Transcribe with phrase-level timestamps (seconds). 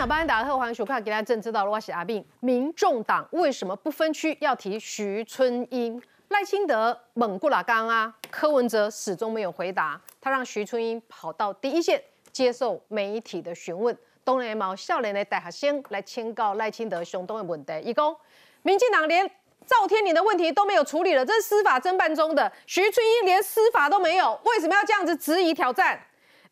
[0.00, 2.24] 好，班达特欢迎收看《给大家政治道路》，我是阿斌。
[2.40, 8.10] 民众党为什么不分区要提徐春英、赖清德、猛过拉刚啊？
[8.30, 12.02] 柯文哲始终没有回答，他让徐春英跑到第一线
[12.32, 13.94] 接受媒体的询问。
[14.24, 18.16] 东联毛笑脸的大学生来签告赖清德相当的问题，一共
[18.62, 19.30] 民进党连
[19.66, 26.00] 赵天麟的问题都没有处理了，这是司法侦办中的徐春英连司法都没有，为什么要这样子质疑挑战？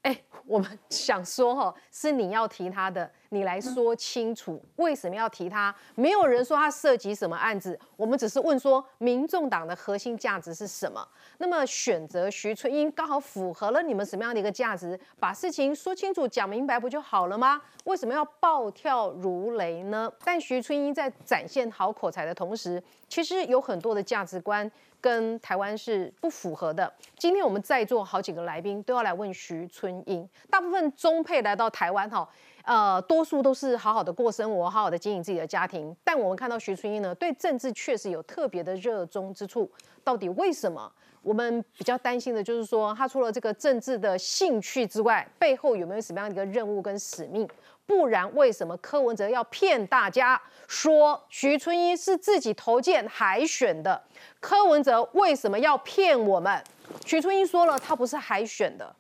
[0.08, 3.10] 哎，我们想说哈，是你要提他的。
[3.30, 5.74] 你来说清楚为什么要提他？
[5.94, 11.06] 没有人说他涉及什么案子，我们只是问说，民众党的核心价值是什么？
[11.36, 14.98] 那么选择徐春英刚好符合了你们什么样的一个价值？
[15.20, 17.60] 把事情说清楚、讲明白不就好了吗？
[17.84, 20.10] 为什么要暴跳如雷呢？
[20.24, 24.70] 但徐春英在展现好口才的同时，其实有很多的价值观
[25.00, 26.92] 跟台湾是不符合的。
[27.16, 32.28] 今天我们在座好几个来宾都要来问徐春英，大部分中配来到台湾哈。
[32.64, 35.96] 呃，多数都是好好的过生活，好好的经营自己的家庭。
[36.04, 39.70] 但我们看到徐春英呢，对政治确实有特别的热衷之处。
[40.04, 40.92] 到底为什么？
[41.22, 47.48] 我们比较担心的就是说，他除了这个政治的兴趣之外，背后有没有什么样的一个任务跟使命？
[47.88, 53.98] 不然，为什么柯文哲要骗大家说徐春英是自己投建海选的？
[54.40, 56.62] 柯文哲为什么要骗我们？
[57.06, 58.94] 徐春英说了，他不是海选的。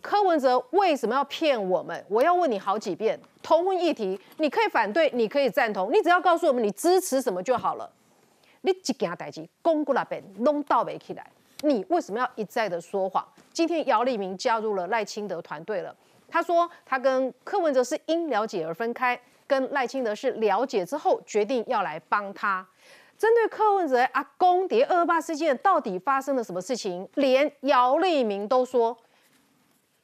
[0.00, 2.02] 柯文哲为什么要骗我们？
[2.08, 3.20] 我要问你好几遍。
[3.42, 7.88] 同婚议题，你可以反对，你可以赞同，你只要告诉我们你支持什么就好了。
[8.62, 13.22] 你一件代志，公过那边弄到没起来，你为什么要一再的说谎？
[13.52, 15.94] 今天姚立明加入了赖清德团队了，
[16.32, 22.66] 他说他跟柯文哲是因了解而分开，跟赖清德是了解之后决定要来帮他。
[23.18, 28.96] 针对柯文哲阿公谍二八事件到底发生了什么事情，连姚立明都说。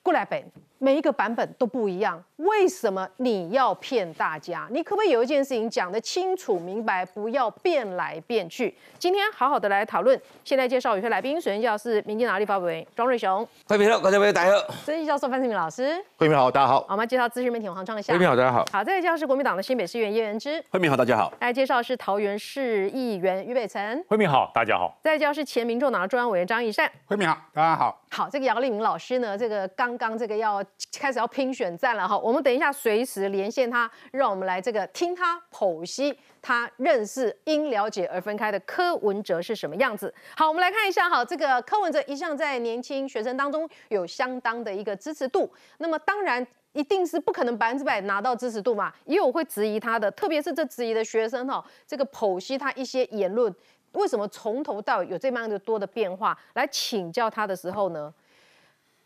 [0.01, 0.43] 过来本
[0.81, 4.69] 每一个版本都不一样，为什么你要骗大家？
[4.71, 8.73] 你可不可以有一件事情讲得清楚明白，不要变来变去？
[8.97, 10.21] 今天好好的来讨论。
[10.45, 14.75] 现在介绍有些来宾，首先介绍是民进党立法委员庄瑞雄，欢迎大家，大家好。
[14.85, 16.87] 资深教授范世明老师，慧明好，大家好。
[16.89, 18.65] 我们介绍资深媒体黄创夏，慧明好，大家好。
[18.73, 21.33] 好，再介绍是国民党的新北市议员叶元之，慧明好，大家好。
[21.41, 24.97] 来介绍是桃园市议员于北辰，慧明好，大家好。
[25.03, 28.01] 再介绍是前民众党的中央委员张义善，慧明好，大家好。
[28.11, 30.63] 好，这个姚立明老师呢，这个刚刚这个要
[30.99, 40.13] 开始要拼选战了哈，我们等一下随时连线他，让我们来这个听他剖析他认识因了解而分开的柯文哲是什么样子。
[40.37, 53.55] 好，我们来看一下哈，这个柯文哲一向在年轻学生当中有相当的一个支持度，那么当然一定是不可能百分之百拿到支持度嘛，也有会质疑他的，特别是这质疑的学生哈，这个剖析他一些言论。
[53.93, 56.39] 为什么从头到尾有这么样的多的变化？
[56.53, 58.13] 来请教他的时候呢？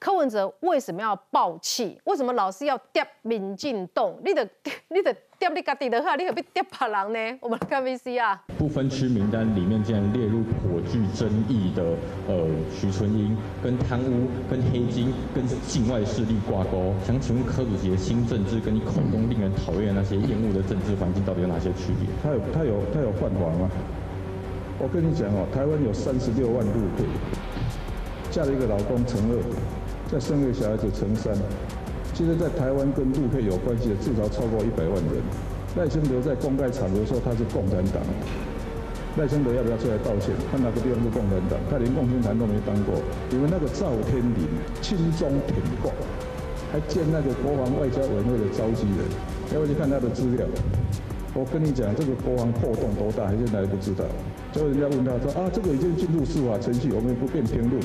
[0.03, 1.97] 柯文哲为什么要爆气？
[2.07, 4.13] 为什么老是要跌民进党？
[4.25, 4.43] 你得
[4.91, 7.39] 你得跌你家己的话，你何必跌别人呢？
[7.41, 8.37] 我们来看 VCR。
[8.59, 11.85] 不分区名单里面竟然列入颇具争议的
[12.27, 16.93] 呃徐春英，跟贪污、跟黑金、跟境外势力挂钩。
[17.07, 22.11] 想请问柯主席的新政治跟你口中令人讨厌那些厌恶的政治环境到底有哪些区别？
[22.21, 23.71] 他有他有他有犯法吗？
[24.81, 27.05] 我跟你讲哦，台湾有三十六万陆配，
[28.33, 29.39] 嫁了一个老公成二，
[30.12, 31.33] 再生个小孩子陈三，
[32.12, 35.25] 其实，在台湾跟陆配有关系的至少超过一百万人。
[35.75, 38.05] 赖清德在公开场合说他是共产党，
[39.17, 40.37] 赖清德要不要出来道歉？
[40.53, 41.56] 看哪个地方是共产党？
[41.71, 43.00] 他连共青团都没当过。
[43.31, 44.45] 你们那个赵天麟
[44.83, 45.89] 亲中挺共，
[46.69, 49.09] 还见那个国防外交委员会的召集人，
[49.56, 50.44] 要不去看他的资料。
[51.33, 54.05] 我跟你讲，这个国防破洞多大，现在还不知道。
[54.53, 57.81] 就人家问他说啊，这个已经进入司法程序，我们不便评论。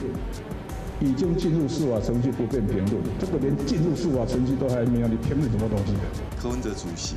[0.99, 3.01] 已经进入司法程序，不便评论。
[3.19, 5.93] 这个连进入司法程序都还没有，你评论什么东西？
[6.41, 7.15] 柯文哲主席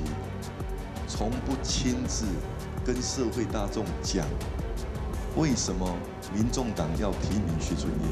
[1.07, 2.27] 从不亲自
[2.85, 4.27] 跟社会大众讲，
[5.37, 5.89] 为什么
[6.35, 8.09] 民众党要提名徐春英，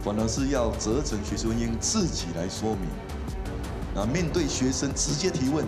[0.00, 4.00] 反而是要责成徐春英自己来说明。
[4.00, 5.64] 啊，面对学生直接提问。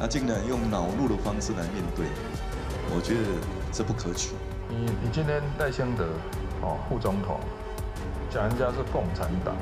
[0.00, 2.06] 他竟然用恼怒的方式来面对，
[2.94, 3.20] 我觉得
[3.72, 4.30] 这不可取。
[4.70, 6.06] 你你今天赖香德
[6.62, 7.38] 哦副总统
[8.30, 9.54] 讲人家是共产党，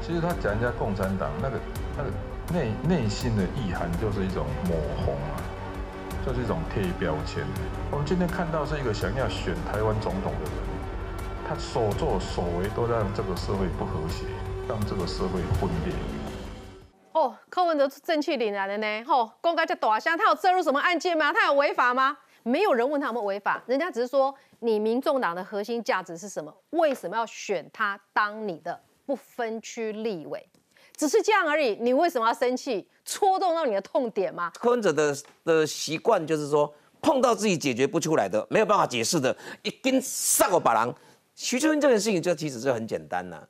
[0.00, 1.58] 其实他讲人家共产党那个
[1.96, 2.10] 那个
[2.52, 5.38] 内内心的意涵就是一种抹红啊，
[6.24, 7.44] 就是一种贴标签。
[7.90, 10.54] 我们今天看到是一个想要选台湾总统的人，
[11.48, 14.24] 他所作所为都让这个社会不和谐，
[14.68, 15.94] 让这个社会分裂。
[17.12, 21.32] 哦，柯文哲正气凛然的呢，吼，公开这大声，他有涉入什么案件吗？
[21.32, 22.16] 他有违法吗？
[22.42, 26.54] 没有人问他们违法，人家只是说你民众党的核心价值是什么？
[26.70, 30.46] 为什么要选他当你的不分区立委？
[30.96, 32.86] 只是这样而已，你为什么要生气？
[33.04, 34.52] 戳动到你的痛点吗？
[34.54, 40.94] 柯文哲的的习惯就是说，碰到自己解决不出来的、没有办法解释的，一根上过把郎。
[41.34, 43.42] 徐春英这件事情，就其实就很简单呐。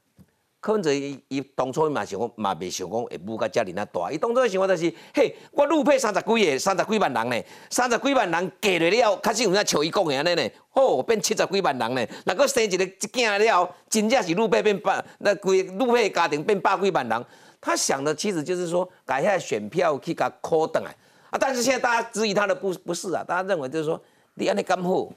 [0.61, 4.13] 柯文哲伊伊当初伊嘛想讲，嘛未想讲会舞到遮尔那大。
[4.13, 12.07] 伊当初的想法就是，嘿，我路配三十几个、三十几万人呢，三十几万人嫁来了，开始有人像伊讲的安尼呢，哦，变七十几万人呢。
[12.27, 17.25] 若果生一个一囝了，真正是路配变百，那规路配家庭变百几万人。
[17.59, 20.93] 他想的其实就是说，改下选票去甲扣等啊。
[21.31, 23.99] 啊，但是现在大家质疑他的不不是啊，大家认为就是说，
[24.35, 25.09] 你安尼干好。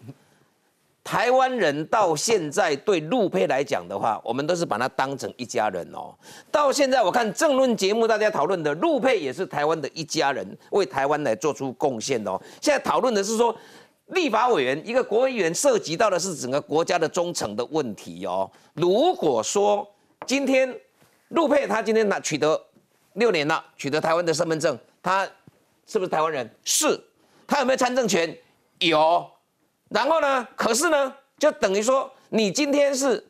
[1.03, 6.15] 台湾人到现在对陆配来讲的话，我们都是把他当成一家人哦。
[6.49, 12.39] 到现在我看政论节目，大家讨论的陆配也是台湾的一家人，为台湾来做出贡献哦。
[12.61, 13.53] 现在讨论的是说，
[14.07, 18.49] 立法委员一个国会议员涉及到的是整个国家的忠诚的问题哦。
[18.73, 19.85] 如果说
[20.25, 20.73] 今天
[21.29, 22.59] 陆配他今天拿取得
[23.13, 25.27] 六年了，取得台湾的身份证，他
[25.85, 26.49] 是不是台湾人？
[26.63, 26.97] 是。
[27.45, 28.35] 他有没有参政权？
[28.79, 29.29] 有。
[29.93, 30.47] 然后呢？
[30.55, 33.23] 可是呢，就等于说，你今天是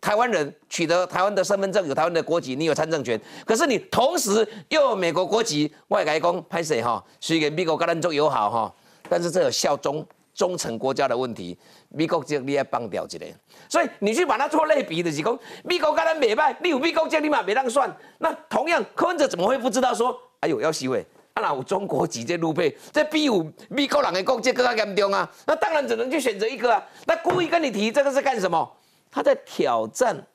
[0.00, 3.18] 台湾人，取得台湾的身份证，有台湾的国籍，你有参政权。
[3.46, 7.02] 可是你同时又有美国国籍，外改工拍谁哈？
[7.20, 8.74] 虽然美国跟咱做友好哈，
[9.08, 10.04] 但是这有效忠
[10.34, 11.56] 忠诚国家的问题，
[11.90, 13.26] 美国就你要放掉一个。
[13.68, 17.96] 所以你去把它做类比的是讲，美国跟咱美拜，你有美国籍你嘛没当算。
[18.18, 21.06] 那同样柯文哲怎么会不知道说，哎呦要洗伟？
[21.34, 25.30] 啊，那有中国籍这路配，这比有美国人的国籍更加严重啊！
[25.46, 26.86] 那当然只能去选择一个啊。
[27.06, 28.70] 那故意跟你提这个是干什么？
[29.10, 30.26] 他在挑战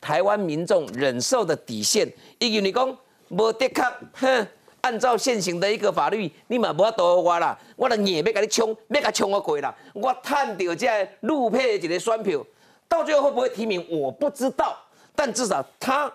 [0.00, 2.08] 台湾民众忍受的底线。
[2.38, 2.96] 因为你讲
[3.28, 3.82] 无的确，
[4.12, 4.46] 哼，
[4.82, 7.58] 按照现行的一个法律，你嘛无法躲我啦。
[7.74, 9.74] 我的硬要甲你冲，要甲冲我过啦。
[9.94, 12.44] 我探到这路配的一个选票，
[12.88, 14.78] 到最后会不会提名，我不知道。
[15.16, 16.12] 但至少他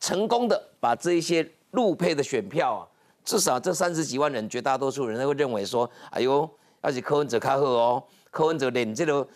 [0.00, 2.88] 成功的把这一些路配的选票啊。
[3.24, 6.48] 至少这三十几万人，绝大多数人都会认为说：“哎呦，
[6.82, 9.26] 要是柯文哲较好哦，柯文哲连这个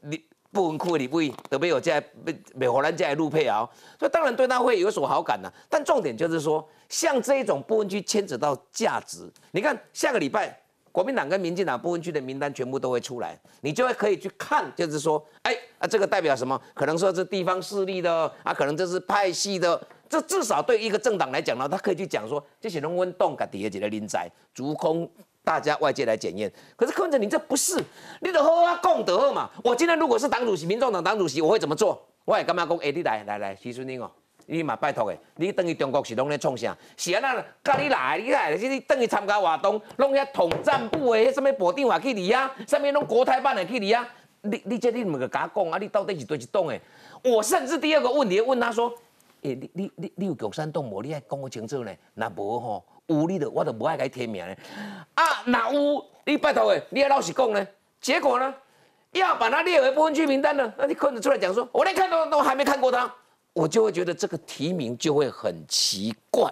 [0.00, 0.20] 你
[0.50, 3.68] 不分区的立委都没有在被被荷兰在路配啊，
[3.98, 5.52] 所以当然对他会有所好感呢。
[5.68, 10.56] 但重点就是说，像这一种不分区牵扯到价值，你看下个礼拜
[10.92, 16.60] 国民党跟民进党不分区的名单全部都会出来，你就会可以去看，就是说，哎啊，这个代表什么？
[16.72, 19.80] 可能说是地方势力的啊，可能这是派系的。
[20.14, 25.10] 这至少对一个政党来讲呢，他可以去讲说，这些人温动噶底下几个林仔，足空
[25.42, 26.48] 大家外界来检验。
[26.76, 27.82] 可是柯文哲，你这不是，
[28.20, 29.50] 你得好啊，共得嘛。
[29.64, 32.00] 我今天如果是党主席，民众党党主席，我会怎么做？
[32.24, 32.78] 我会干嘛讲？
[32.78, 34.08] 哎，你来来来，徐春英哦，
[34.46, 36.76] 你嘛拜托的，你等于中国是拢咧创啥？
[36.96, 44.08] 是啊，那甲你来，你来，你等于参加活动，拢遐统战部的，迄什么部长也去你啊，什么拢国台办的去你啊。
[44.42, 45.78] 你你这你唔个甲讲啊？
[45.78, 46.78] 你到底是对是党的？
[47.24, 48.94] 我甚至第二个问题问他说。
[49.44, 51.02] 诶，你你你你有共产党无？
[51.02, 51.92] 你爱讲个清楚呢。
[52.14, 54.54] 若无吼，有你的我都不爱给填名呢。
[55.14, 57.66] 啊，若有你拜托诶，你要老实讲呢。
[58.00, 58.54] 结果呢，
[59.12, 63.14] 要把他列为不分区名单呢，那你可能出来讲说，我连看都都还没看过他，
[63.52, 66.50] 我就会觉得这个提名就会很奇怪。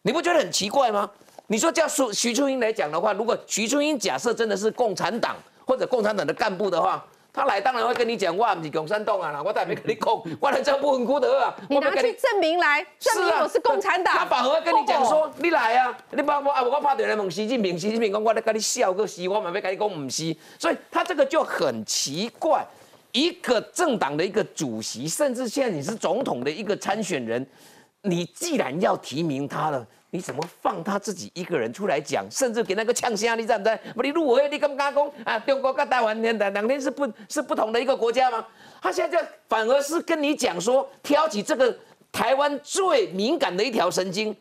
[0.00, 1.10] 你不觉得很奇怪吗？
[1.48, 5.36] 你说叫徐徐春英来讲的话，如果徐春英假设真的是共产党
[5.66, 7.06] 或者共产党的干部的话。
[7.32, 11.54] 他来当然会跟你讲，我不是共产党啊，我再没跟你讲，我来这不很孤的啊。
[11.70, 14.14] 你拿去证明来，证明我是共产党。
[14.14, 20.36] 他反而会跟你讲说，你来啊，你把我啊，我拍电话问习近平，习近平讲我在跟你笑个死，我嘛要跟你讲唔是。
[20.58, 22.62] 所以他这个就很奇怪，
[23.12, 27.46] 一个政党的一个主席，甚至现在你是总统的一个参选人，
[28.02, 29.86] 你既然要提名他了。
[30.14, 33.38] 你怎么放他自己一个人出来讲，甚至给那个呛声？
[33.38, 33.78] 你知不知？
[33.94, 35.38] 不，你入会，你敢敢讲啊？
[35.38, 38.46] 中国跟台湾两两天是不，是不同的一个国家吗？
[38.82, 41.74] 他现在反而是跟你讲说，挑起这个
[42.12, 44.36] 台湾最敏感的一条神经，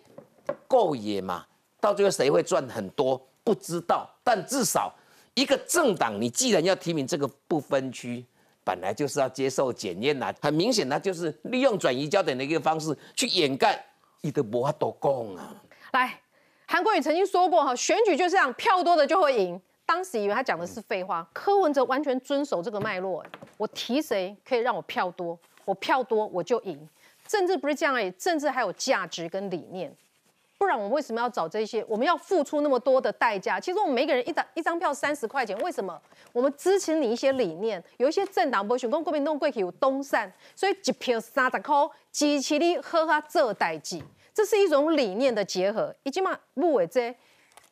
[0.68, 1.46] 够野嘛？
[1.80, 3.25] 到最后谁会赚很多？
[3.42, 4.10] 不知道。
[4.25, 4.94] 但至少
[5.36, 8.25] 一个政党，你既然要提名这个不分区，
[8.66, 10.34] 本来就是要接受检验呐。
[10.42, 13.82] 很明显，他就是利用转移焦点的一个方式去掩盖。
[14.22, 15.56] 你都无法多讲啊！
[15.94, 16.20] 来，
[16.68, 19.60] 韩国瑜曾经说过哈，选举就这样，票多的就会赢。
[19.86, 23.25] 当时以为他讲的是废话，柯文哲完全遵守这个脉络。
[23.58, 26.88] 我提谁可以让我票多，我票多我就赢。
[27.28, 29.94] 政治不是这样已，政治还有价值跟理念。
[30.62, 31.84] 不然我们为什么要找这些？
[31.88, 33.60] 我们要付出那么多的代价？
[33.60, 36.00] 其实我们每个人一张一张票三十块钱，为什么？
[36.32, 41.75] 我们支持你一些理念，有一些政党不选公国民党过去有东山，所以一票三十块，
[42.12, 44.00] 支持你好好做代志，
[44.36, 45.96] 这是一种理念的结合。
[46.03, 47.12] 已经嘛，不为这，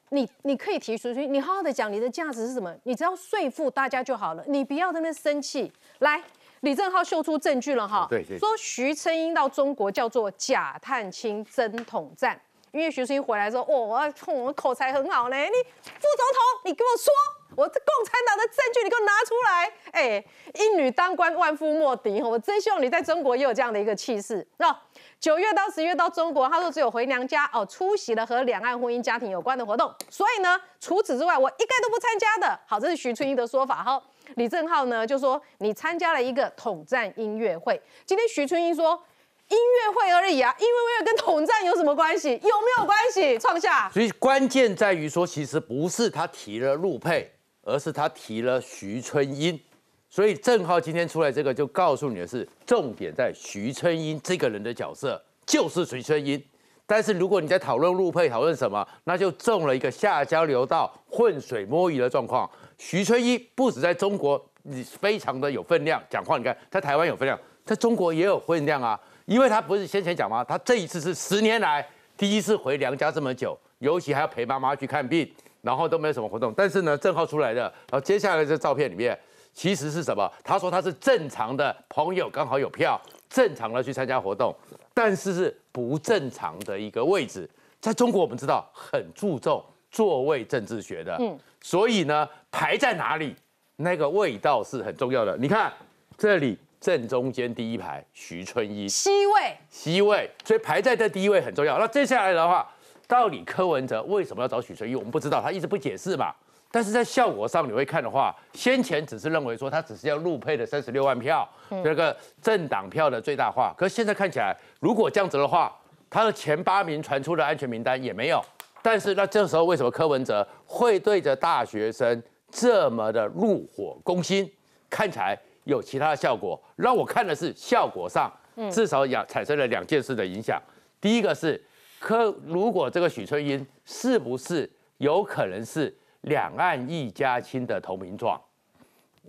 [0.09, 5.71] 你你可以提出去，你好好的讲你的价值是什么，你只要说服大家就好了，你不要在那生气。
[5.99, 6.19] 来，
[6.61, 12.41] 李正浩秀出证据了哈，对对，说徐春英到中国叫做假探亲真统战。
[12.71, 15.35] 因为徐春英回来之后，哦，我我口才很好呢。
[15.35, 17.11] 你副总统，你给我说，
[17.55, 19.71] 我这共产党的证据你给我拿出来。
[19.91, 20.23] 哎，
[20.53, 22.21] 一女当官，万夫莫敌。
[22.21, 24.45] 我真希望你在中国也有这样的一个气势。
[24.57, 24.75] 那
[25.19, 29.93] 九月到十月到中国，他说只有回娘家哦，出席了和两岸婚姻家庭有关的活动。
[30.09, 32.59] 所以呢，除此之外，我一概都不参加的。
[32.67, 33.83] 好，这是徐春英的说法。
[33.83, 34.03] 好。
[34.35, 37.81] 李正浩呢就说你参加了一个统战音乐会。
[38.05, 39.01] 今天徐春英说
[39.49, 42.29] 音乐会而已啊，音乐会跟统战有什么关系？
[42.29, 43.37] 有没有关系？
[43.39, 43.89] 创下。
[43.89, 47.31] 所以关键在于说，其实不是他提了陆配，
[47.63, 49.59] 而是他提了徐春英。
[50.07, 56.43] 所以正浩今天出来这个就告诉你的是，重点在徐春英这个人的角色就是徐春英。
[56.85, 62.49] 但是如果你在讨论陆配，讨论什么，那就中了一个下交流道浑水摸鱼的状况。
[62.77, 68.99] 徐春英不止在中国，你非常的有分量，讲话你看在台湾有分量，在中国也有分量啊。
[69.29, 70.43] 因为他不是先前讲吗？
[70.43, 75.31] 他这一次是十年来第一次回娘家这么久，尤其还要陪妈妈去看病，
[75.61, 76.51] 然后都没有什么活动。
[76.57, 79.17] 但是呢，正好出来的，然后接下来这照片里面
[79.53, 80.27] 其实是什么？
[80.43, 84.51] 他说他是正常的朋友，刚好有票，正常的去参加活动，
[84.95, 87.47] 但是是不正常的一个位置。
[87.79, 91.37] 在中国我们知道很注重座位政治学的，嗯。
[91.61, 93.35] 所以呢，排在哪里，
[93.75, 95.37] 那个味道是很重要的。
[95.37, 95.71] 你看
[96.17, 101.77] 这里正中间第一排，徐春英，C 位，C 位，所以排在这第一位很重要。
[101.77, 102.67] 那接下来的话，
[103.07, 104.97] 到底柯文哲为什么要找许春英？
[104.97, 106.33] 我们不知道，他一直不解释嘛。
[106.71, 111.47] 但是在效果上，你会看的话，先前只是认为说他只是要入配的三十六万票，
[111.83, 113.73] 这个政党票的最大化。
[113.75, 115.75] 可是现在看起来，如果这样子的话，
[116.09, 118.39] 他的前八名传出的安全名单也没有。
[118.81, 122.21] 但是那这时候为什么柯文哲会对着大学生
[122.51, 124.49] 这么的怒火攻心？
[124.89, 125.37] 看起来
[125.69, 126.61] 有其他的效果。
[126.75, 128.31] 让我看的是效果上，
[128.71, 130.61] 至少也产生了两件事的影响。
[130.99, 131.63] 第一个是
[131.99, 138.39] 柯，如果这个许春英是不是有可能是两岸一家亲的投名状？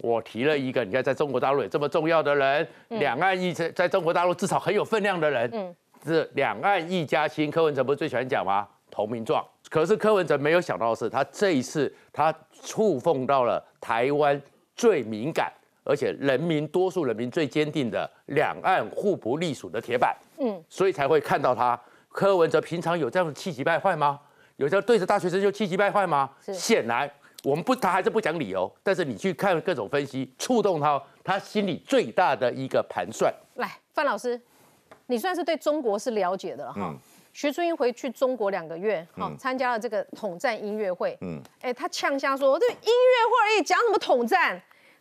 [0.02, 7.50] 我提了一个，你看在中国大陆有这么重要的人，两岸一在在中国大陆至少很有分量的人，嗯是两岸一家亲。
[7.50, 8.66] 柯文哲不是最喜欢讲吗？
[8.90, 14.40] 投名状，可是柯文哲没有想到的是，他这一次他触碰到了台湾
[14.74, 15.52] 最敏感，
[15.90, 21.78] 而且人民多数人民最坚定的两岸互不隶属的铁板，嗯，所以才会看到他
[22.08, 24.20] 柯文哲平常有这样的气急败坏吗？
[24.54, 26.30] 有这样对着大学生就气急败坏吗？
[26.52, 27.10] 显然
[27.42, 28.70] 我们不，他还是不讲理由。
[28.84, 33.34] 但是你去看各种分析，触动他他心里最大的一个盘算。
[33.54, 34.40] 来，范老师，
[35.06, 36.94] 你算是对中国是了解的了哈。
[37.32, 41.16] 徐春英回去中国两个月，好参加了这个统战音乐会。
[41.22, 44.60] 嗯，哎，他呛下说：“这音乐会而已，讲什么统战？”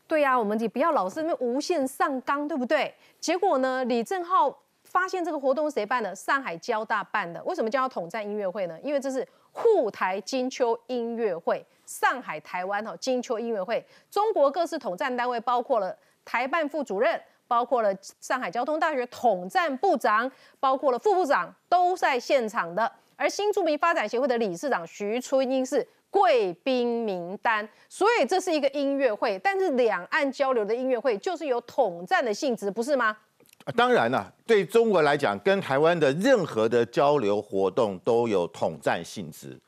[0.10, 2.94] 对呀，我们也不要老是那无限上纲，对不对？
[3.20, 6.14] 结果呢，李正浩发现这个活动是谁办的？
[6.16, 7.42] 上海交大办的。
[7.44, 8.78] 为什么叫统战音乐会呢？
[8.84, 17.22] 因为这是沪台金秋音乐会，上海、台湾哈金秋音乐会，中国各式统战单位包括了台办副主任。
[17.48, 22.92] 包括了上海交通大学统战部长，包括了副部长都在现场的。
[23.16, 29.40] 而新著名发展协会的理事长徐春英是贵宾名单，所以这是一个音乐会。
[29.40, 33.16] 但是两岸交流的音乐会就是有统战的性质，不是吗？
[33.76, 39.60] 当然了，对中国来讲，跟台湾的任何的交流活动都有统战性质。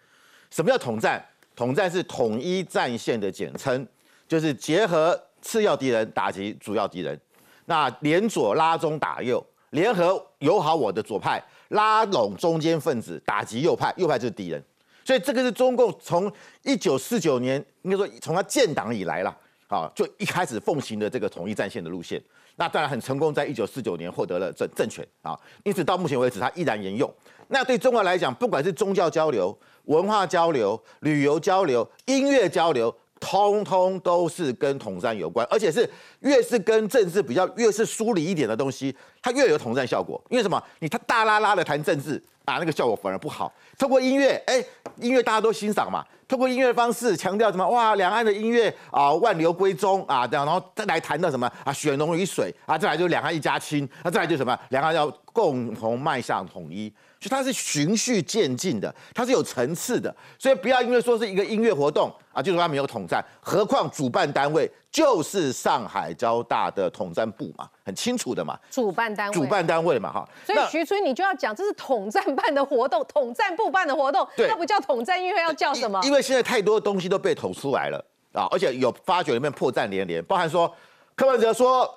[0.49, 1.23] 什么叫统战？
[1.55, 3.85] 统战是统一战线的简称，
[4.27, 7.19] 就是结合次要敌人打击主要敌人。
[7.65, 14.63] 那联左拉中打右，联合友好我的左派，拉拢中间分子，打击右派，右派就是敌人。
[15.03, 16.31] 所以这个是中共从
[16.63, 19.35] 一九四九年，应该说从他建党以来了，
[19.67, 22.21] 啊，就一开始奉行的这个统一战线的路线。
[22.55, 27.11] 那当然很成功，在一九四九年获得了政政权啊，因此到目前为止，它依然沿用。
[27.47, 32.95] 那对中国来讲，不管是宗教交流、文化交流、旅游交流、音乐交流。
[33.23, 35.87] 通通都是跟统战有关，而且是
[36.21, 40.21] 越是跟政治比较，越是疏离一点的东西，它越有统战效果。
[40.29, 40.61] 因为什么？
[40.79, 43.51] 你他大拉拉的谈政治啊，那个效果反而不好。
[43.77, 44.63] 透过音乐，哎，
[44.97, 46.05] 音乐大家都欣赏嘛。
[46.27, 47.67] 透过音乐的方式强调什么？
[47.69, 56.91] 哇，两岸的音乐啊，万流归宗啊，这样，然后再来谈到什么啊，血浓于水啊，再来就是两岸一家亲，啊再来就什么，两岸要共同迈向统一。
[57.21, 63.23] 就它是循序渐进的，它是有层次的，所以不要因为说是一个音乐活动啊，就说它没有统战。
[63.39, 68.59] 何况主办单位就是上海交大的统战部嘛，很清楚的嘛。
[68.71, 70.27] 主办单位，主办单位嘛，哈。
[70.43, 76.01] 所以徐春你就要讲，这是统战办的活动，统战部办的活动，那不叫统战音乐会，要叫什么？
[76.03, 80.75] 因为现在太多东西都被捅出来了啊，而且有发觉里面破绽连连，包含说
[81.15, 81.87] 柯文哲说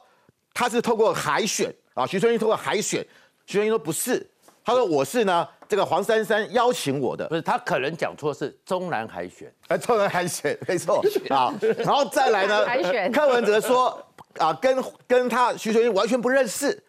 [0.53, 3.03] 他是透过海选啊，徐春英透过海选，
[3.47, 4.31] 徐春英说不是。
[4.65, 14.03] 他说我是呢这个黄珊珊邀请我的不，是他可能讲错是中南海选，哎，中南海选没错 啊，然后再来呢海选，柯文哲说
[14.39, 16.83] 啊，跟跟他徐春英完全不认识，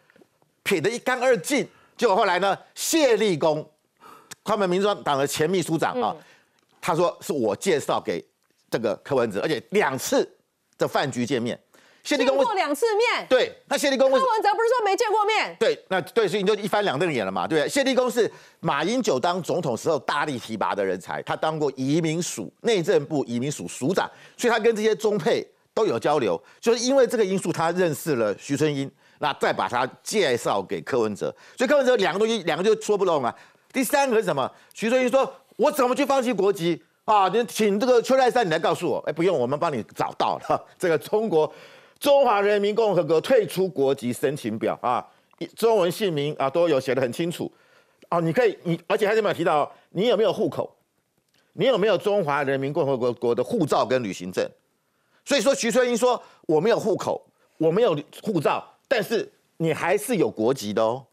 [0.64, 1.68] 撇得一干二净。
[1.98, 3.70] 结果后来呢，谢立功，
[4.44, 6.16] 他们民主党的前秘书长啊，
[6.82, 8.26] 他说是我介绍给
[8.70, 10.30] 这个柯文哲，而且两次
[10.78, 11.60] 的饭局见面。
[12.06, 15.56] 谢立功过两次面，对，那谢立功为柯文哲不是说没见过面？
[15.60, 17.68] 对，那对，所以你就一翻两瞪眼了嘛，对不对？
[17.68, 24.08] 谢立功是马英九当总统时候大力提拔的人才，他当过移民署内政部移民署署长，
[24.38, 25.44] 所以他跟这些中配
[25.74, 26.40] 都有交流。
[26.62, 33.36] 就是因为这个因素，他认识了徐春英，那再把他介绍给柯文哲，所以柯文哲两个东西两个就说不动啊。
[33.74, 34.50] 第三个是什么？
[34.76, 37.28] 徐春英说：“我怎么去放弃国籍啊？
[37.30, 41.52] 你请这个邱泰山你来告诉我。”哎，不用，我们帮你找到了这个中国。
[42.06, 45.04] 中华人民共和国退出国籍申请表啊，
[45.56, 47.52] 中文姓名啊都有写的很清楚
[48.12, 48.22] 哦。
[48.22, 50.72] 你可以，你而且还有没有提到你有没有户口？
[51.54, 54.48] 你有没有中华人民共和国国的护照跟旅行证？
[55.26, 57.26] 所以说徐春英说我没有户口，
[57.58, 61.04] 我没有护照，但是你还是有国籍的哦。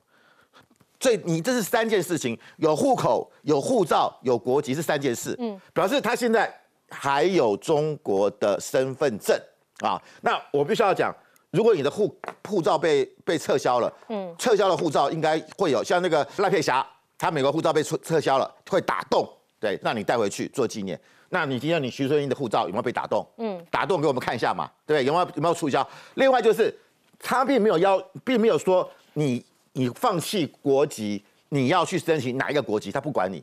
[1.01, 5.35] 所以你这是三件事情：有户口、有护照、有国籍是三件事。
[5.39, 6.55] 嗯，表示他现在
[6.91, 9.41] 还有中国的身份证。
[9.83, 11.15] 啊，那我必须要讲，
[11.51, 12.17] 如果你的护
[12.49, 16.87] 护照被被撤销了，嗯，撤销了护照应该会有像那个赖佩霞，
[17.19, 20.99] 她美国护照被撤撤销了，会打洞，对，让你带回去做纪念。
[21.31, 23.27] 那你今天你徐春英的护照有没有被打洞？
[23.39, 25.87] 嗯，打洞给我们看一下嘛，对，有没有有没有促销？
[26.15, 26.73] 另外就是
[27.19, 33.43] 他并没有要，并没有说你你放弃国籍，你要去申请哪一个国籍，他不管你，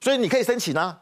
[0.00, 0.98] 所以你可以申请啊，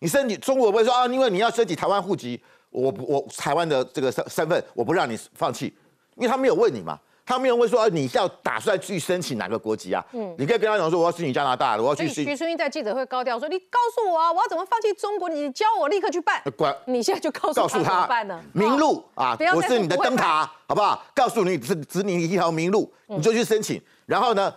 [0.00, 2.40] 你申请中国不会说啊，因为你要申请台湾户籍。
[2.76, 5.74] 我不，我台湾的这个身身份，我不让你放弃，
[6.16, 10.04] 因为他没有问你嘛，他没有问说你要打算去申请哪个国籍啊？
[10.12, 12.06] 嗯，你可以跟他讲说我要申请加拿大的，我要去。
[12.06, 15.30] 徐春英在记者会高调说：“你告诉我啊，我要怎么放弃中国？
[15.30, 18.38] 你教我立刻去办。”管 你现在就告诉告诉他办呢？
[18.52, 21.02] 明路啊，我是你的灯塔，好不好？
[21.14, 23.80] 告诉你指指你一条明路，你就去申请。
[24.04, 24.52] 然后呢，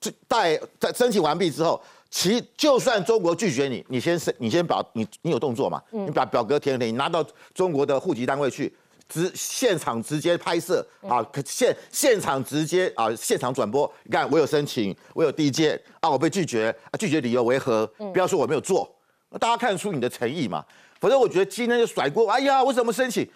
[0.00, 1.80] 就带在申请完毕之后。
[2.18, 5.82] 其就算中国拒绝你，你先申，你先把你你有动作嘛？
[5.90, 8.74] 你把表格填填，你拿到中国的户籍单位去，
[9.06, 13.92] 直现场直接拍摄啊，现现场直接啊，现场转播。
[14.04, 17.86] 你看我有申请，我有递件啊，我被拒绝啊，拒绝理由为何？
[18.14, 18.90] 不要说我没有做，
[19.38, 20.64] 大家看得出你的诚意嘛。
[20.98, 23.28] 否则我觉得今天就甩锅，哎呀，我怎么申请？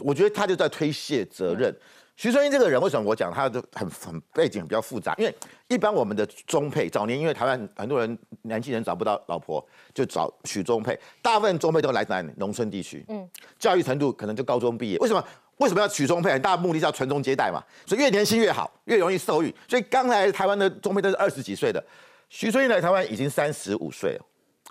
[0.00, 1.74] 我觉得他就在推卸责任。
[2.18, 5.14] 徐春英这个人，为什么我讲他的很很背景比较复杂？
[5.18, 5.32] 因为
[5.68, 10.98] 一般我们的中配早年，因为台湾很多人年轻人找不到老婆，就找娶中配。
[11.22, 13.24] 大部分中配都来自农村地区，嗯，
[13.56, 14.98] 教育程度可能就高中毕业。
[14.98, 15.24] 为什么？
[15.58, 16.32] 为什么要娶中配？
[16.32, 17.62] 很大的目的是要传宗接代嘛。
[17.86, 19.54] 所以越年轻越好，越容易受孕。
[19.68, 21.80] 所以刚来台湾的中配都是二十几岁的。
[22.28, 24.24] 徐春英来台湾已经三十五岁了。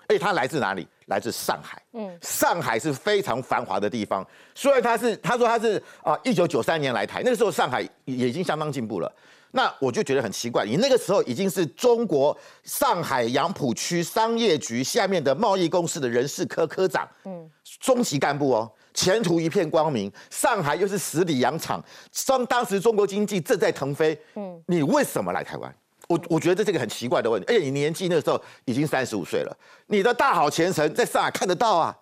[0.06, 0.86] 而且他来自哪里？
[1.08, 1.82] 来自上海。
[1.92, 4.26] 嗯，上海是非常繁华的地方。
[4.54, 9.12] 虽然他是，他说他是啊，一九九三年来台，那个时候上海也已经相当进步了。
[9.50, 20.12] 那我就觉得很奇怪，你那个时候已经是中国上海杨浦区商业局下面的贸易公司的人事科科长，嗯，中级干部哦，前途一片光明。
[20.28, 21.82] 上海又是十里洋场，
[22.26, 25.74] 当当时中国经济正在腾飞，嗯，你为什么来台湾？
[26.08, 31.96] 我我觉得这是个很奇怪的问题，而且你年纪那时候已经三十五岁了，你的大好前程在上海看得到啊，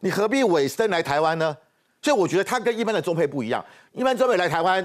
[0.00, 1.56] 你何必委身来台湾呢？
[2.00, 4.80] 所以我觉得他跟一般的中配不一样，一般中配来台湾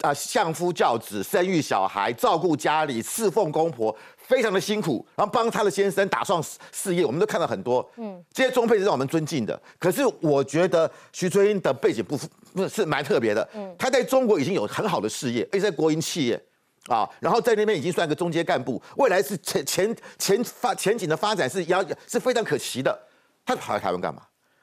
[0.00, 6.42] 啊，相夫教子、生育小孩、照顾家里、侍奉公婆，非常的辛苦，然后帮他的先生打算
[6.72, 9.60] 事业，我们都看到很多，嗯，这些中配是让我们尊敬的。
[9.78, 12.18] 可是我觉得徐春英的背景不
[12.54, 16.42] 不是蛮特别的，嗯，他在中国已经有很好的事业，而且在国营企业。
[16.88, 22.98] 啊，然后在那边已经算个中阶干部，未来是前前前发前景的发展是要是非常可期的。
[23.44, 24.22] 他跑来台湾干嘛？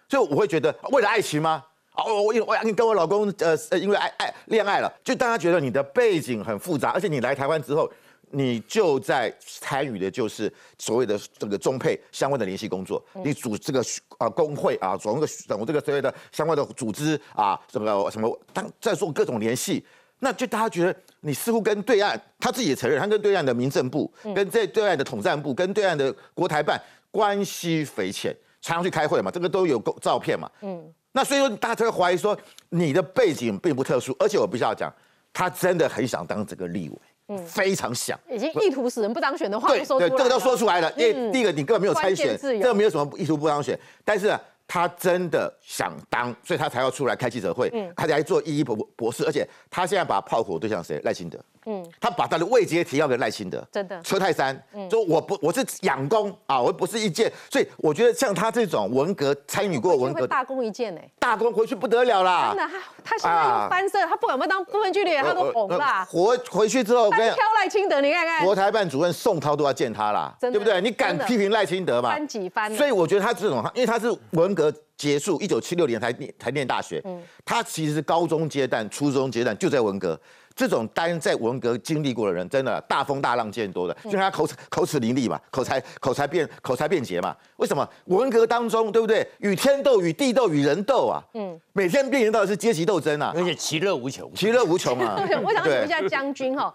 [0.09, 1.63] 所以我会觉得为了爱情吗？
[1.93, 7.89] 哦，我因我你跟我老公呃呃因为爱爱恋爱了，就大家觉得你的背景很复杂，而且你来台湾之后，
[8.31, 13.83] 你就在参与的就是所谓的这个中配相关的联系工作，你组这个
[14.17, 19.85] 啊工会啊，总个总这个所谓的相关的组织啊，什么什么当在做各种联系。
[20.19, 30.49] 那就大家觉得你似乎跟对岸，他自己也承认，他跟对岸的民政部、跟这对岸的统战部、跟对岸的国台办关系匪浅，常常去开会嘛，这个都有照片嘛。
[30.62, 32.38] 嗯，那所以说大家才会怀疑说
[32.69, 34.91] 你的背景并不特殊，而且我必须要讲，
[35.34, 36.95] 他真的很想当这个立委，
[37.28, 40.91] 嗯，非常想，已经意图使人不当选的话都说出来对，这个都说出来了。
[40.93, 47.91] 因为第一个你根本没有参选，这个没有什么意图不当选，但是他真的想当，所以他才要出来开记者会，嗯。
[47.95, 50.99] 他才做一一博博士，而且他现在把炮火对向谁？
[51.04, 51.39] 赖清德。
[51.67, 53.99] 嗯，他把他的位阶提高给赖清德，真的。
[54.04, 54.56] 车泰山，
[54.88, 62.54] 说我不我是养功啊，我不是一件，所以我觉得像他这种文革参与过文革大功一件呢，大功回去不得了啦。
[62.56, 62.71] 真，的，
[63.04, 66.06] 他他现在又翻身，他不管不当部分剧的人，他都红啦。
[66.08, 68.45] 活回去之后，我跟赖清德，你看看。
[68.45, 70.80] 国台办主任宋涛都要见他啦，对不对？
[70.82, 72.12] 你敢批评赖清德嘛？
[72.12, 80.19] 翻几番所以我觉得他这种，因为他是文革结束，一九七六年才念才念大学，嗯他其实是高中阶段、初中阶段就在文革。
[80.55, 87.35] 这种单在文革经历过的人，真的大风大浪见多的，嗯就像他口齿口齿伶俐嘛，口才口才辩口才辩捷嘛。
[87.57, 89.27] 为什么文革当中，对不对？
[89.39, 94.31] 与天斗、与地斗、与人斗啊，嗯，每天面临到的是阶级斗争啊，而且其乐无穷。
[94.33, 95.17] 其乐无穷啊。
[95.43, 96.73] 我想请问一下将军哈，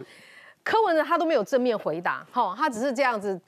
[0.62, 3.40] 柯文哲他都没有正面回答，哈，他只是这样子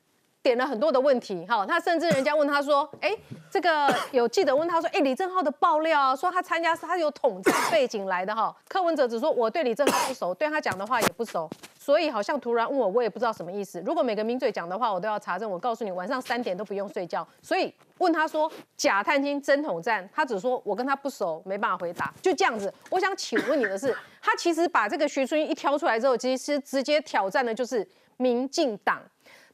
[0.43, 3.17] 点了很多的问题，哈，他甚至人家问他说，哎，
[3.49, 13.81] 这个有记者问他说，哎，李正浩的爆料啊，说他参加是他有统战背景来的哈，柯文哲只说我对李正浩不熟，对他讲的话也不熟，所以好像突然问我，我也不知道什么意思。
[13.87, 17.27] 如果每个名嘴讲的话我都要查证，我告诉你，晚上三点都不用睡觉。
[17.41, 22.73] 所以问他说假探亲真统战，他只说我跟他不熟，没办法回答，就这样子。
[22.91, 29.01] 我想请问你的是，他其实把这个徐春英一挑出来之后，其实直接挑战的就是民进党。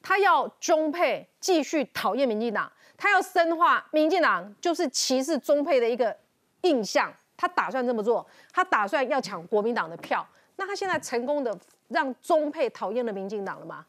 [0.02, 6.16] 他要中配继续讨厌民进党，他要深化民进党就是歧视中配的一个
[6.62, 10.26] 印象，他打算这么做，他打算要抢国民党的票。
[10.56, 11.56] 那他现在成功的
[11.88, 13.84] 让中配讨厌了民进党了吗？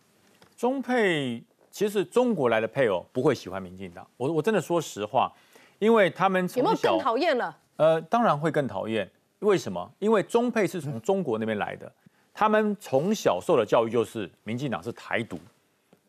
[0.56, 1.42] 中配
[1.72, 5.32] 其实中国来的配偶不会喜欢民进党，我我真的说实话，
[5.80, 7.58] 因为他们有没有更讨厌了？
[7.78, 9.10] 呃，当然会更讨厌。
[9.40, 9.90] 为什么？
[10.00, 11.90] 因为中配是从中国那边来的，
[12.34, 15.40] 他们从小受的教育就是民进党是台独，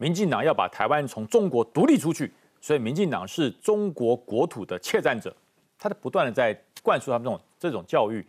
[0.01, 5.35] 民进党要把台湾从中国独立出去，所以民进党是中国国土的窃占者，
[5.79, 8.27] 他在不断的在灌输他们这种这种教育。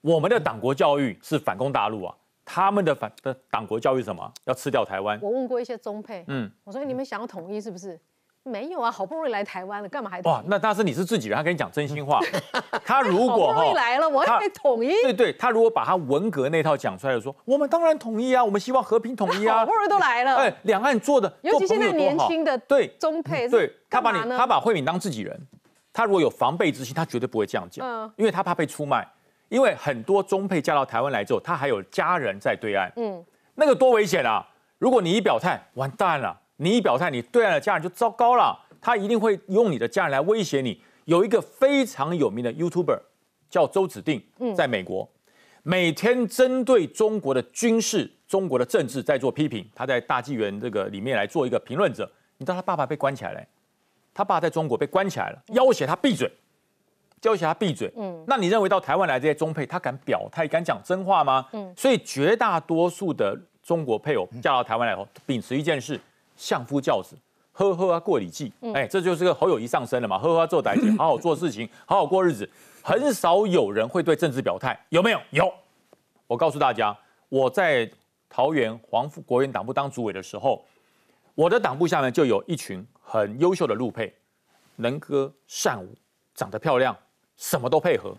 [0.00, 4.32] 我们的党国教育是反攻大陆啊，他们的反的党国教育是什么？
[4.44, 5.18] 要吃掉台湾。
[5.20, 7.98] 我问过一些中配，嗯嗯，我说你们想要统一是不是？
[8.44, 12.20] 没有啊，好不容易来台湾了，干嘛还哇？，那大师你是自己人，他跟你讲真心话。
[12.84, 19.72] 他如好果不容易来了，我他还得统一，对对，他如果把他文革那套讲出来的说，我们当然统一啊，我们希望和平统一啊 好不。
[19.74, 25.38] 容易都来了，哎，两岸做的，尤其现在年轻的对中配是对他把你他把慧敏当自己人，
[25.92, 29.06] 他如果有防备之心，他绝对不会这样讲，嗯因为他怕被出卖。
[29.50, 33.24] 因为很多中配嫁到台湾来之后，他还有家人在对岸，嗯，
[33.54, 34.46] 那个多危险啊！
[34.76, 40.80] 如果你一表态，完蛋了，你一表态，你对岸的家人就糟糕了，他一定会用你的家人来威胁你。
[41.04, 43.00] 有一个非常有名的 YouTuber
[43.48, 44.22] 叫周子定，
[44.54, 45.08] 在美国，
[45.62, 49.66] 每天针对中国的军事、中国的政治在做批评。
[49.74, 52.10] 他在大纪元这个里面来做一个评论者。
[52.36, 53.40] 你知道他爸爸被关起来了，
[54.12, 56.30] 他爸在中国被关起来了，要挟他闭嘴，
[57.22, 57.92] 要挟他闭嘴。
[57.96, 61.46] 嗯，那你认为到台湾来这些中配，他敢表态、敢讲真话吗？
[61.52, 65.98] 嗯，所以绝大多数的中国配偶嫁到台湾来后，秉持一件事：
[66.38, 67.14] 相夫教子。
[67.52, 70.16] 呵呵啊，过礼记，哎，这就是个侯友谊上身了嘛。
[70.16, 72.48] 呵呵啊，做歹姐， 好好做事情，好好过日子。
[72.84, 75.20] 很少有人会对政治表态，有没有？
[75.30, 75.52] 有。
[76.28, 76.96] 我告诉大家，
[77.28, 77.90] 我在
[78.28, 80.64] 桃园黄富国园党部当主委的时候，
[81.34, 84.14] 我的党部下面就有一群很优秀的陆配，
[84.76, 85.92] 能歌善舞，
[86.36, 86.96] 长得漂亮，
[87.36, 88.16] 什么都配合。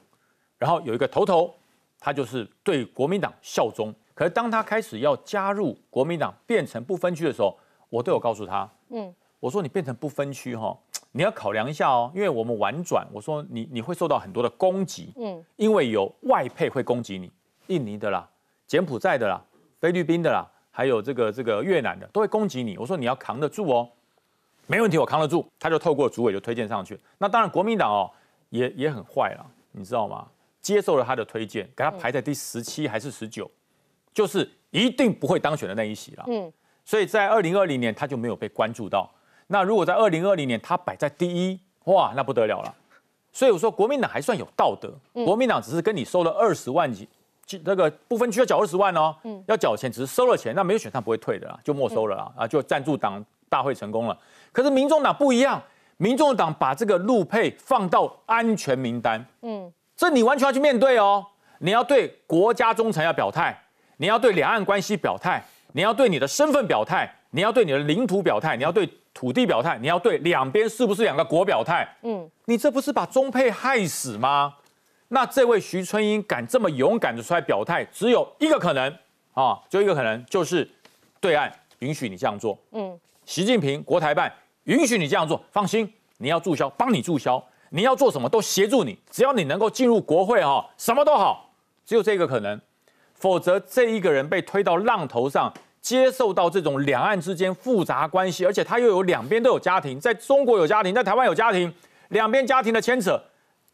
[0.58, 1.56] 然后有一个头头，
[1.98, 3.96] 他就是对国民党效忠。
[4.14, 7.58] 可是当他开始要加入国民党，变成不分区的时候，
[7.90, 10.78] 我都有告诉他，嗯，我说你变成不分区哈，
[11.12, 17.32] 你要考量一下哦，因为我们婉转，我说你你会受到很多的攻击，嗯，因为有外配会攻击你，
[17.68, 18.30] 印尼的啦，
[18.68, 19.44] 柬埔寨的啦，
[19.80, 22.78] 菲律宾的啦，还有这个这个越南的都会攻击你。
[22.78, 23.90] 我说你要扛得住哦，
[24.68, 25.46] 没问题，我扛得住。
[25.60, 27.00] 他就透过主委就推荐上去。
[27.18, 28.12] 那当然国民党哦
[28.50, 30.28] 也也很坏了，你知道吗？
[30.62, 33.50] 接受了他的推荐，给他排在第十七还是十九，
[34.14, 36.26] 就是一定不会当选的那一席了。
[36.28, 36.52] 嗯，
[36.90, 39.08] 所以在二零二零年他就没有被关注到。
[39.46, 42.76] 那如果在二零二零年他摆在第一，哇，那不得了了。
[43.32, 44.92] 所以我说国民党还算有道德，
[45.24, 47.08] 国民党只是跟你收了二十万几，
[47.64, 54.18] 那个不分区要缴二十万哦，要缴钱，只是收了钱，那没有选上不会退的啦，就没收了啦，啊，就赞助党大会成功了。
[54.52, 55.62] 可是民众党不一样，
[55.98, 61.24] 民众党把这个陆配放到安全名单，嗯，这你完全要去面对哦，
[61.60, 63.56] 你要对国家忠诚要表态，
[63.98, 74.56] 你要对两岸关系表态，你要对你的身份表态，你要对你的领土表态，你要对土地表态，你要对两边是不是两个国表态，嗯，你这不是把中配害死吗？
[75.10, 78.94] 那这位徐春英敢这么勇敢的出来表态，只有一个可能
[79.34, 80.70] 啊，就一个可能，就是
[81.20, 82.58] 对岸允许你这样做。
[82.72, 84.32] 嗯，习近平国台办
[84.66, 87.44] 允许你这样做，放心，你要注销，帮你注销。
[87.72, 91.52] 你要做什么都协助你，只要你能够进入国会哈，什么都好，
[91.86, 92.60] 只有这个可能，
[93.20, 101.72] 否则这一个人被推到浪头上，接受到这种两岸之间复杂关系，而且他又有两边都有家庭，在中国有家庭，在台湾有家庭，
[102.10, 103.22] 两边家庭的牵扯，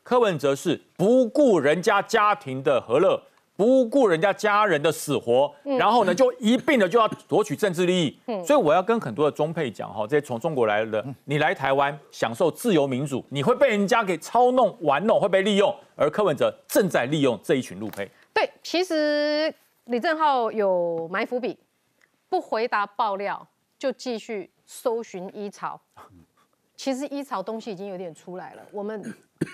[0.04, 3.22] 柯文哲是不顾人家家庭的和乐。
[3.58, 8.20] 不顾人家家人的死活，然后呢，就一并的就要夺取政治利益。
[8.46, 15.74] 所以我要跟很多的中配讲哈，这些从中国来的，你来台湾享受自由民主，你会被人家给操弄玩弄，会被利用。
[15.96, 18.12] 而柯文哲正在利用这一群路配。
[18.36, 19.52] 对，其实
[19.86, 21.58] 李正浩有埋伏笔，
[22.30, 23.48] 不回答爆料
[23.80, 25.82] 就继续搜寻一朝。
[26.76, 29.02] 其实一朝东西已经有点出来了，我们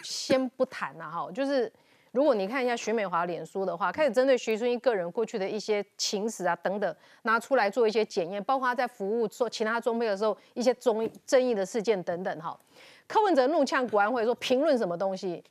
[0.03, 1.71] 先不谈了哈，就是。
[2.13, 12.59] 如果你看一下徐美华脸书的话，开始针对徐春英个人过去的一些情史啊等等拿出来做一些检验，包括他在服务做其他装备的时候一些争争议的事件等等哈。
[13.07, 15.41] 柯文哲怒呛国安会说评论什么东西？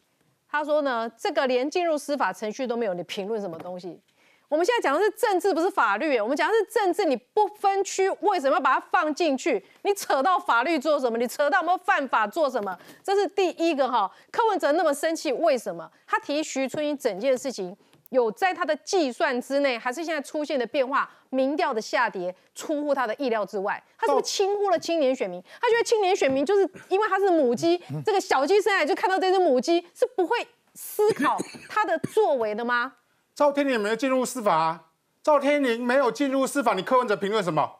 [0.51, 4.01] 他说呢，这个连进入司法程序都没有，你评论什么东西？
[4.49, 6.19] 我们现在讲的是政治，不是法律。
[6.19, 9.65] 我们讲的是政治，你不分区，为什么要把它放进去？
[9.83, 11.17] 你扯到法律做什么？
[11.17, 12.77] 你扯到有没有犯法做什么？
[13.01, 14.11] 这是第一个哈。
[14.33, 15.89] 柯文哲那么生气，为什么？
[16.05, 17.77] 他提徐春英整件事情
[18.11, 21.11] 有在他的计算之内，还是现在出现的变化？
[21.31, 23.83] 民调的下跌出乎他的意料之外。
[23.97, 25.41] 他是不是轻忽了青年选民？
[25.61, 32.95] 他觉得青年选民就是因为他是母鸡，这个小鸡生来就看到这只母鸡，是不会思考他的作为的吗？
[33.35, 34.91] 赵天麟没有进入司法，
[35.23, 37.80] 赵天麟没有进入司法，你柯文哲评论什么？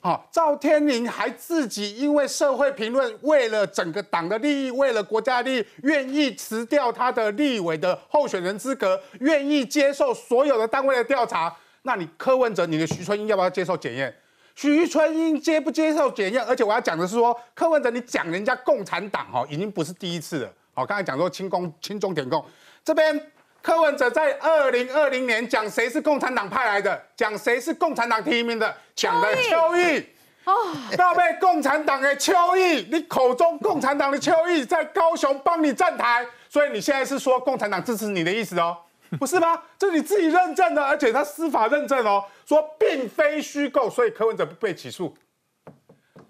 [0.00, 11.52] 好，赵天麟还自己因为社会评论，为了整个党的利益，为了国家利益，愿意辞掉他的立委的候选人资格，愿意接受所有的单位的调查。
[11.82, 14.14] 那你柯文哲，你的徐春英要不要接受检验？
[14.54, 16.44] 徐春英接不接受检验？
[16.44, 20.52] 而且我要讲的是说，柯文哲你讲人家共产党哈，已经不是第一次了。
[20.72, 22.44] 好，刚才讲说轻功轻中点共
[22.84, 23.32] 这边。
[23.66, 30.06] 柯文哲在二零二零年讲谁是共产党派来的，讲谁是共产党提名的，讲的邱毅
[30.44, 30.52] 哦，
[30.96, 38.76] 要被共产党的邱毅，你口中共产党的邱毅在高雄帮你站台，所以你现在是说共产党支持你的意思哦，
[39.18, 39.60] 不是吗？
[39.76, 45.12] 这是你自己认证的，而且他司法认证哦，说并非虚构，所以柯文哲不被起诉。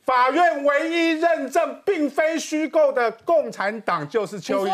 [0.07, 4.71] 法院唯一认证并非虚构的共产党就是邱毅。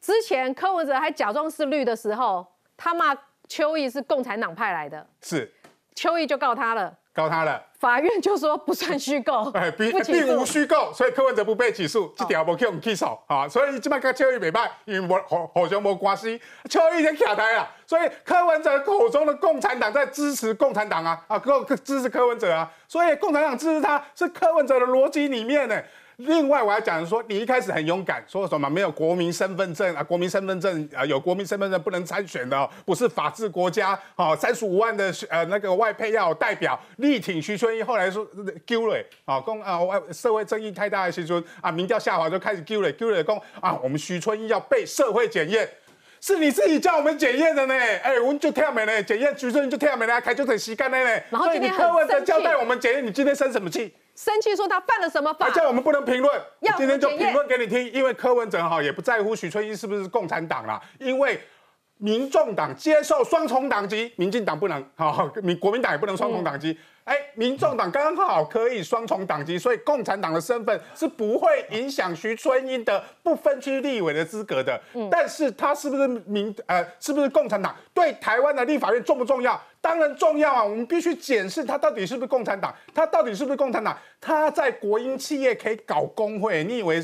[0.00, 3.14] 之前柯文哲还假装是绿的时候，他骂
[3.48, 5.52] 邱毅是共产党派来的，是，
[5.94, 25.82] 邱毅就告他了，告他了，法院就说不算虚构，哎，并并无虚构，所以柯文哲不被起诉，这条无去用起诉啊，所以这摆跟邱毅没办，因为无好好像无关系，邱毅先卡台了，所以柯文哲口中的共产党在支持共产党啊，啊，柯支持柯文哲啊，所以共产党支持他是柯文哲的逻辑里面呢。
[26.20, 30.02] 另外，我要讲说，你一开始很勇敢，说什么没有国民身份证啊？
[30.02, 33.98] 国民身份证啊，有国民身份证不能参选的，不是法治国家。
[34.14, 37.84] 好，三十五万的呃那个外配要有代表，力挺徐春英。
[37.84, 38.26] 后来说
[38.66, 45.68] 丢了，啊，公啊外社会争议太大的时候啊，民调下滑就开始丢了，丢了公啊，我们徐春英要被社会检验，
[46.20, 47.74] 是你自己叫我们检验的呢？
[47.74, 51.22] 哎，我们就跳没了，检验徐春英就跳没了，开就得洗干了呢。
[51.30, 53.94] 然后今天柯文哲交代我们检验，你今天生什么气？
[54.20, 55.48] 生气说他犯了什么法？
[55.48, 56.38] 叫我们不能评论，
[56.76, 57.90] 今天就评论给你听。
[57.90, 61.40] 因为柯文哲哈也不在乎许春英是不是共产党啦，因为
[61.96, 66.78] 民众党接受双重党籍，民进党不能，好，民国民党也不能双重党籍。
[67.04, 74.78] 哎，民众党刚好可以双重党籍，所以共产党的身份是不会影响徐春英的不分区立委的资格的。
[75.10, 79.58] 但是他是不是民呃是不是共产党，对台湾的立法院重不重要？
[79.80, 80.62] 当然重要啊！
[80.62, 83.96] 我们必须检视他到底是不是共产党，他到底是不是共产党？
[84.20, 87.02] 他在国营企业可以搞工会，你以为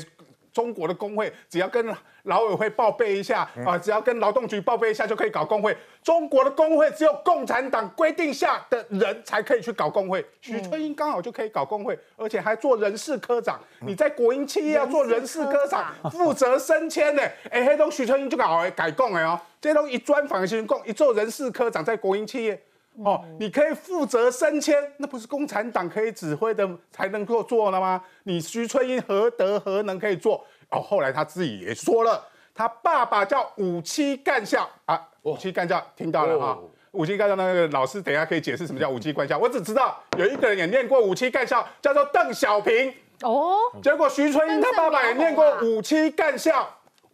[0.53, 1.85] 中国的工会只要跟
[2.23, 5.75] 劳委会报备一下啊，只要跟劳动局报备一下就可以搞工会？
[6.03, 10.23] 中国的工会只有共产党规定下的人才可以去搞工会。
[10.41, 13.59] 许春英刚好就可以搞工会，而且还做人事科长。
[13.81, 17.21] 你在国营企业要做人事科长，负责升迁呢。
[17.49, 22.61] 哎，黑东许春英就搞改工的哦，这东一专访新工，一做人事科长在国营企业。
[23.03, 28.01] 哦，你可以负责升迁，那不是共产党可以指挥的才能够做了吗？
[28.23, 30.43] 你徐春英何德何能可以做？
[30.71, 32.23] 哦，后来他自己也说了，
[32.55, 34.67] 他爸爸叫五七干校。
[34.85, 36.57] 啊，五七干校听到了哈，
[36.91, 42.93] 五七干校那个老师等一下可以解释什么叫五七干校，我只知道有一个人也念过五七干校，叫做邓小平。
[43.21, 46.67] 哦，结果徐春英他爸爸也念过五七干校。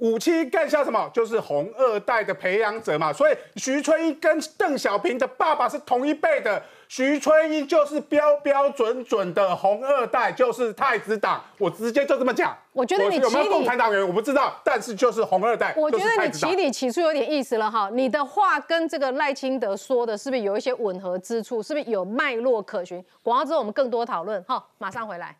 [0.04, 1.10] 五七更像什么？
[1.14, 3.14] 就是红二代的培养者嘛。
[3.14, 6.62] 所以徐春英跟邓小平的爸爸是同一辈的。
[6.90, 12.56] 徐春英就是标标准准的红二代，就是太子党，我直接就这么讲。
[12.74, 15.74] 我觉得你有没有共产党员我不知道，但是就是红二代。
[15.78, 21.64] 我觉得你起底起初有点意思了哈，你的话跟这个赖清德说的是不是有一些吻合之处？
[21.64, 23.04] 是不是有脉络可循？
[23.24, 25.36] 广告之后我们更多讨论哈，马上回来。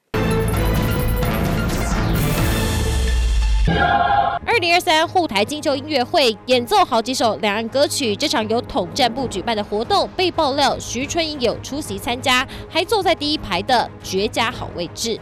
[4.46, 15.20] 二零二三后台金秋音乐会演奏好几首两岸歌曲，这场由统战部举办的活动被爆料徐春英有出席参加，还坐在第一排的绝佳好位置。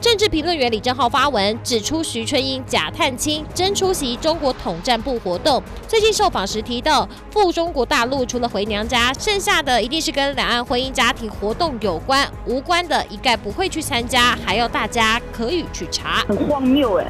[0.00, 5.62] 政治评论员李正浩发文指出，徐春英假探亲，真出席中国统战部活动。
[5.86, 16.24] 最近受访时提到，赴中国大陆除了回娘家，剩下的一定是跟两岸婚姻家庭活动有关，无关的一概不会去参加，还要大家可以去查。
[16.28, 17.06] 很荒谬哎。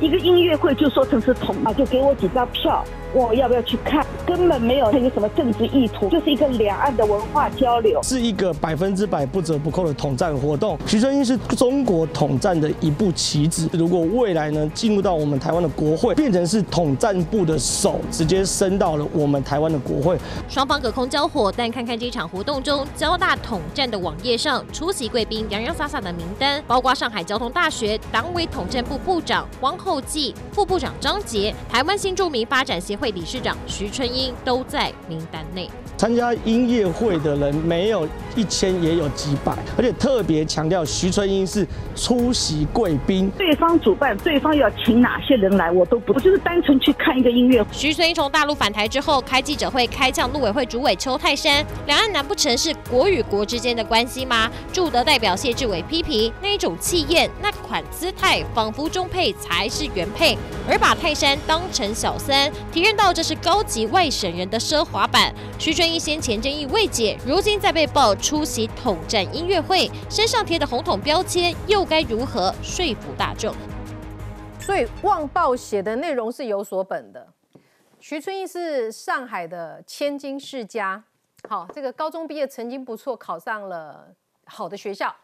[0.00, 2.84] 一个音乐会就说成是桶啊，就给我几张票。
[3.14, 4.04] 我要不要去看？
[4.26, 10.78] 根本没有那个什么政治意图，就是一个两岸的文化交流，是一个百分之百不折不扣的统战活动。
[10.86, 20.18] 徐春英是中国统战的一步棋子，如果未来呢进入到我们台湾的国会，变成是统战部的手，直接伸到了我们台湾的国会。
[20.46, 32.97] 双方隔空交火，但看看这场活动中交大统战的网页上出席贵宾洋洋洒洒的名单，包括上海交通大学党委统战部部长汪厚济、副部长张杰、台湾新著名发展协。
[33.00, 35.68] 会理事长徐春英都在名单内。
[35.96, 38.06] 参加音乐会的人没有
[38.36, 43.28] 一千也有几百，而且特别强调徐春英是出席贵宾。
[43.36, 47.64] 对方主办，对方要请哪些人来，我都不，我就是单纯去看一个音乐。
[47.72, 54.48] 徐春英从大陆返台之后，开记者会开向陆委会主委邱泰山，两岸难不成是国与国之间的关系吗？
[54.72, 65.30] 驻德代表谢志伟批评那一种气焰，那款姿态，仿佛中配才是原配，而把泰山当成小三，体看到这是高级外省人的奢华版。
[65.58, 65.86] 徐春。
[65.86, 73.54] 一先前争议未解，如今再被曝出席统战音乐会，身上贴的红统标签，又该如何说服大众？
[74.58, 77.28] 所以《旺报》写的内容是有所本的。
[78.00, 81.04] 徐春义是上海的千金世家，
[81.46, 84.08] 好，这个高中毕业曾经不错，考上了
[84.46, 85.14] 好的学校。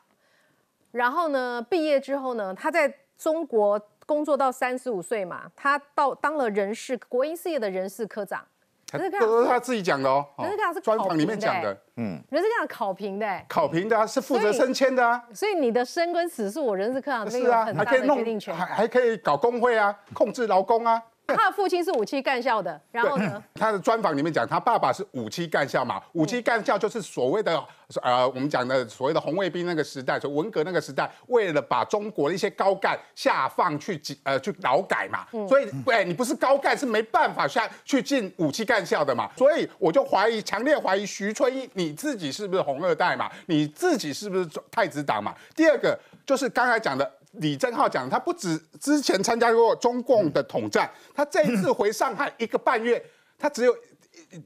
[0.90, 8.44] 然后呢，毕业之后呢，他在中国工作到三十五岁嘛，他到当了人事国营事业的人事科长。
[9.18, 21.02] 都是他自己讲的哦，人家是专访里面讲的，嗯，人事科长考评的，考评的啊，是负责升迁的啊，所以你的升跟死是我人事科长是啊，还可以弄，还还可以搞工会啊，控制劳工啊。
[21.26, 23.42] 他的父亲是五七干校的，然后呢？
[23.54, 27.62] 他的专访里面讲，他爸爸是五七干校嘛，五七干校就是所谓的
[28.02, 45.34] 呃，我们讲的所谓的红卫兵那个时代，就文革那个时代，为了把中国的一些高干下放去呃去劳改嘛，所以哎，你不是高干是没办法下去进五七干校的嘛，所以我就怀疑，强烈怀疑徐春英你自己是不是红二代嘛，你自己是不是太子党嘛？
[45.56, 47.10] 第二个就是刚才讲的。
[47.38, 53.02] 李正浩讲，他不止之前参加过中共的统战，他这一次回上海一个半月，
[53.38, 53.76] 他只有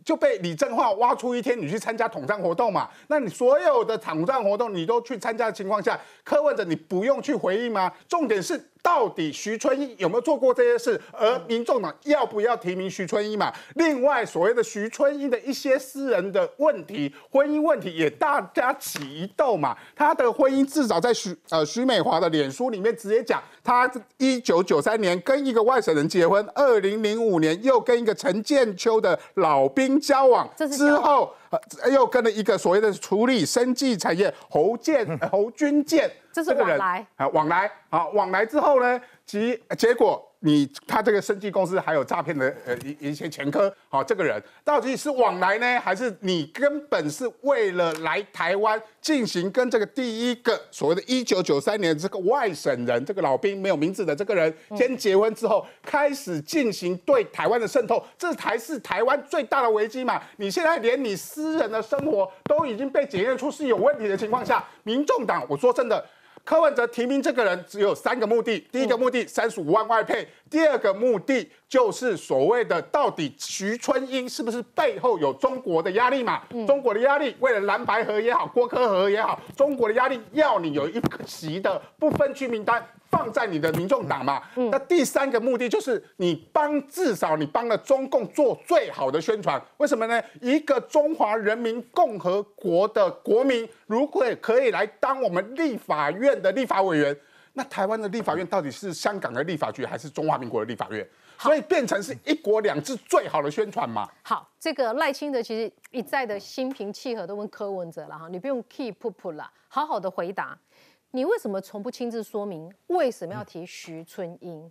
[0.05, 2.89] 就被李正浩挖出一天，你去参加统战活动嘛？
[3.09, 7.93] 那你所有的统战活动你都去参加的情况下，柯文哲你不用去回应吗？
[8.09, 8.71] 重点是。
[8.83, 11.01] 到底徐春英有没有做过这些事？
[11.13, 13.53] 而民众党要不要提名徐春英嘛？
[13.75, 19.77] 另外，所谓的徐春英的一些私人的问题、婚姻问题也大家起疑窦嘛。
[19.95, 36.11] 他的婚姻至少在徐呃徐美华的脸书里面直接讲，他一九九三年跟一个外省人结婚，二零零五年又跟一个陈建秋的老兵交往，之后呃又跟了一个所谓的处理生技产业侯建侯军建。
[36.31, 60.23] 这是往来啊，往来啊，往来之后呢，其结果你他这个生技公司还有诈骗的呃一一些前科，好，这个人到底是往来呢，还是你根本是为了来台湾进行跟这个第一个所谓的1993年这个外省人这个老兵没有名字的这个人先结婚之后，开始进行对台湾的渗透，这才是台湾最大的危机嘛？
[60.37, 66.05] 你现在连你私人的生活都已经被检验出是有问题的情况下，民众党，我说真的。
[66.49, 76.43] 柯文哲提名这个人只有三个目的：第一个目的三十五万外配；第二个目的就是所谓的到底徐春英是不是背后有中国的压力嘛？
[76.67, 82.85] 中国的压力，为了蓝白河也好，郭科河也好，中国的压力要你有一席的不分区名单。
[83.11, 84.43] 放在你的民众党嘛？
[84.71, 89.59] 那第三个目的就是你帮至少你帮了中共做最好的宣传。
[89.79, 90.23] 为什么呢？
[90.43, 97.17] 一个中华人民共和国的国民，如果可以来当我们立法院的立法委员，
[97.53, 101.09] 那台湾的立法院到底是香港的立法局还是中华民国的立法院？
[101.39, 104.09] 所以变成是一国两制最好的宣传嘛。
[104.23, 110.59] 好，这个赖清德其实一再的心平气和的问柯文哲了哈，你不用 keep up 了，好好的回答，
[111.13, 114.69] 你为什么从不亲自说明为什么要提徐春英？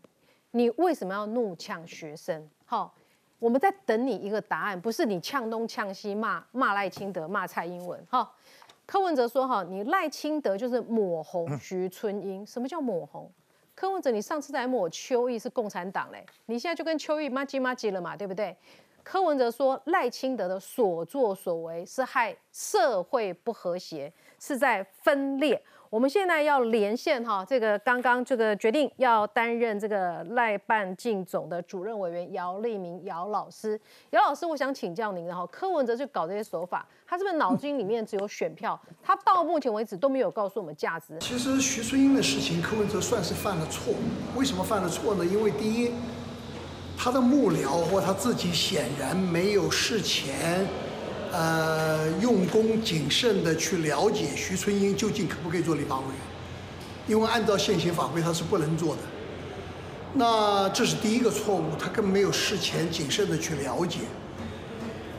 [0.51, 2.49] 你为什么要怒呛学生？
[2.65, 2.93] 好，
[3.39, 8.05] 我们在等你一个答案，不是你呛东呛西骂骂赖清德骂蔡英文。
[8.09, 8.29] 哈，
[8.87, 13.29] 柯文哲说哈，你赖清德就是抹红徐春英，什么叫抹红？
[13.75, 18.55] 柯文哲，你上次在抹邱毅是共产党嘞，你现在就跟邱毅妈鸡妈鸡了嘛，对不对？
[19.03, 25.61] 柯文哲说赖清德的所作所为是害社会不和谐，是在分裂。
[25.89, 33.79] 我们现在要连线哈，这个刚刚这个决定要担任这个赖办进总的主任委员姚立明姚老师，
[34.09, 38.77] 姚老师，我想请教您的哈，柯文哲去搞这些手法，他是不是脑筋里面只有选票？
[39.01, 41.17] 他到目前为止都没有告诉我们价值。
[41.21, 43.93] 其实徐春英的事情，柯文哲算是犯了错。
[44.35, 45.25] 为什么犯了错呢？
[45.25, 45.93] 因为第一，
[46.97, 50.67] 他的幕僚或他自己显然没有事前。
[51.31, 56.15] 呃，用功谨慎的去了解徐春英究竟可不可以做立法委员，
[57.07, 59.01] 因为按照现行法规他是不能做的。
[60.13, 63.99] 那这是第一个错误，他根本没有事前谨慎的去了解。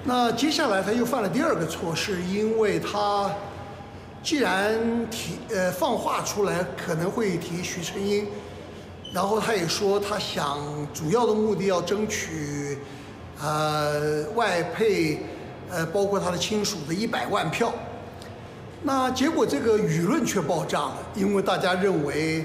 [0.04, 3.30] 那接下来他又犯了第二个错，是因为他
[4.22, 4.78] 既然
[5.10, 8.26] 提呃放话出来可能会提徐春英，
[9.12, 10.58] 然后他也说他想
[10.94, 12.78] 主要的目的要争取
[13.40, 15.20] 呃外配。
[15.70, 17.72] 呃，包括他的亲属的一百万票，
[18.82, 22.44] 那结果这个舆论却爆炸了，因为大家认为，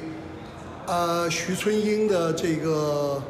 [0.85, 3.21] 呃，徐春英的这个、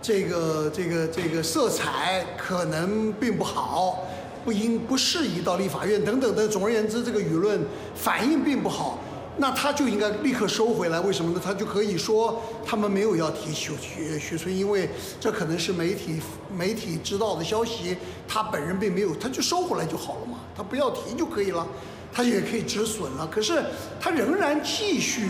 [0.00, 4.04] 这个、这个、这个色彩可能并不好，
[4.44, 6.46] 不应不适宜到立法院等等的。
[6.46, 7.60] 总而言之，这个舆论
[7.94, 8.98] 反应并不好。
[9.40, 11.40] 那他就应该立刻收回来，为什么呢？
[11.42, 16.20] 他就可以说他们没有要提徐徐徐春，因为这可能是媒体
[16.52, 21.64] 媒体知道的消息，他本人并没有，他就收回来就好了嘛，他不要提就可以了，
[22.12, 23.26] 他也可以止损了。
[23.28, 23.62] 可是
[24.00, 25.28] 他仍然继续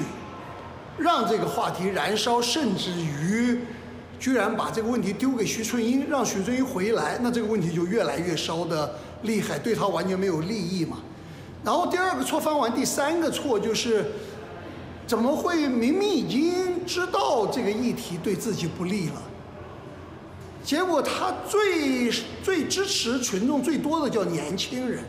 [0.97, 3.61] 让这个话题燃烧，甚至于
[4.19, 10.97] 居然把这个问题丢给徐春英，让徐春英回来，那这个问题就越来越烧的厉害，对他完全没有利益嘛。
[11.65, 14.07] 然后第二个错犯完，第三个错就是，
[15.07, 19.23] 怎么会明明已经知道这个议题对自己不利了，
[20.63, 22.11] 结果他最
[22.43, 25.03] 最支持群众最多的叫年轻人，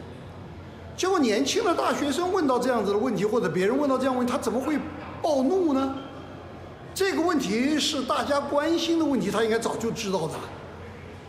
[0.97, 4.77] 结果年轻的大学生问到这样子的问题，或者别人问到这样问题，他怎么会
[5.21, 5.95] 暴怒呢？
[6.93, 10.33] 这个问题是大家关心的问题，他应该早就知道的。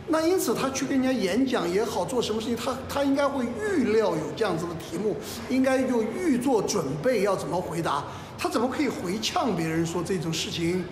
[0.07, 5.15] 那因此，他去跟人家演讲也好，做什么事情，他他应该会预料有这样子的题目，
[5.47, 8.03] 应该就预做准备要怎么回答。
[8.37, 10.83] 他怎么可以回呛别人说这种事情，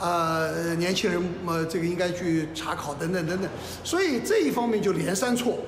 [0.00, 3.48] 呃，年轻人呃，这个应该去查考等等等等。
[3.84, 5.58] 所以这一方面就连三错，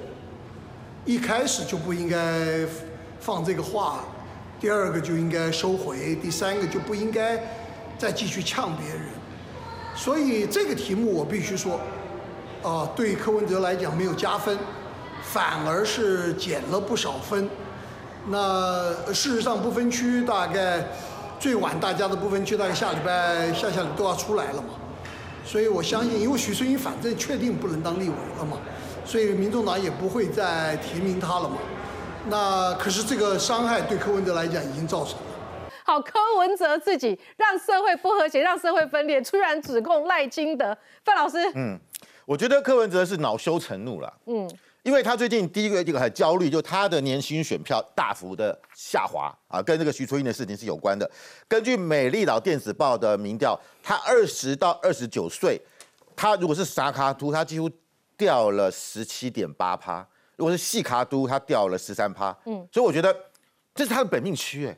[1.04, 2.66] 一开始就不应该
[3.20, 4.04] 放这个话，
[4.58, 7.38] 第二个就应该收回，第三个就不应该
[7.98, 9.02] 再继续呛别人。
[9.94, 11.78] 所以这个题目我必须说。
[12.62, 14.58] 啊，对柯文哲来讲没有加分，
[15.22, 17.48] 反而是减了不少分。
[18.28, 20.84] 那事实上不分区大概
[21.38, 24.68] 最晚大家的不分区大概下礼拜下下礼都要出来了嘛。
[25.44, 28.58] 所以我相信，因为许春英反正确定不能当立委了嘛，
[29.04, 31.58] 所以民众党也不会再提名他了嘛。
[32.28, 35.26] 那可是这个伤害对柯文哲来讲已经造成了。
[35.84, 41.78] 好，柯文哲自己让社会不和谐，让社会分裂，突然指控赖清德，范老师，嗯。
[42.26, 44.50] 我觉得柯文哲是恼羞成怒了，嗯，
[44.82, 51.08] 因为他最近第一个这个很焦虑，就他的年薪选票大幅的下滑啊，跟这个徐春英的事情是有关的。
[51.46, 55.60] 根据美丽岛电子报的民调，他二十到二十九岁，
[56.16, 57.70] 他如果是傻卡都，他几乎
[58.16, 60.04] 掉了十七点八趴；
[60.34, 62.36] 如果是细卡都，他掉了十三趴。
[62.46, 63.16] 嗯，所以我觉得
[63.72, 64.76] 这是他的本命区，哎，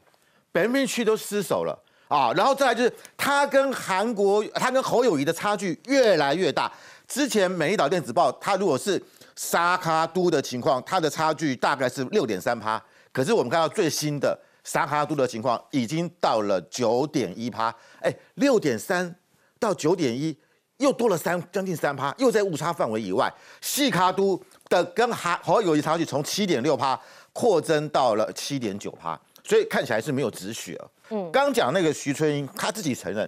[0.53, 2.30] 本命区都失守了啊。
[2.34, 6.70] 然后再来就是他跟韩国，他跟侯友谊的差距越来越大。
[7.09, 9.02] 之前美丽岛电子报，它如果是
[9.34, 12.80] 沙卡都的情况，它的差距大概是六点三趴。
[13.11, 17.74] 可是我们看到最新的沙卡都的情况，已经到了九点一趴。
[18.02, 19.12] 哎，六点三
[19.59, 20.36] 到九点一，
[20.76, 23.32] 又多了三将近三趴，又在误差范围以外。
[23.62, 24.38] 细卡都
[24.68, 27.00] 的跟韩好友谊差距从七点六趴
[27.32, 30.78] 扩增到了七点九趴，所以看起来是没有止血。
[31.09, 33.26] 嗯，刚讲那个徐春英，他自己承认，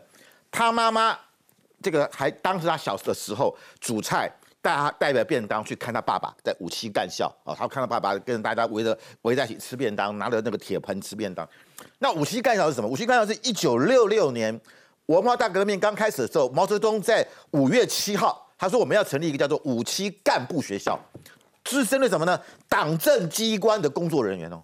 [0.51, 1.19] 他妈妈。
[1.83, 11.49] 这个还当时他小的时候煮菜带他带着便当去看他爸爸在五七干校啊，他看到爸爸跟大家围着围在一起吃便当，拿着那个铁盆吃便当。
[11.99, 12.89] 那五七干校是什么？
[12.89, 14.61] 五七干校是一九六六年
[15.07, 20.99] 文化大革命刚开始的时候，毛泽东在五月七号，他说我们要成立一个叫做五七干部学校，
[21.65, 22.39] 是针对什么呢？
[22.69, 24.63] 党政机关的工作人员哦，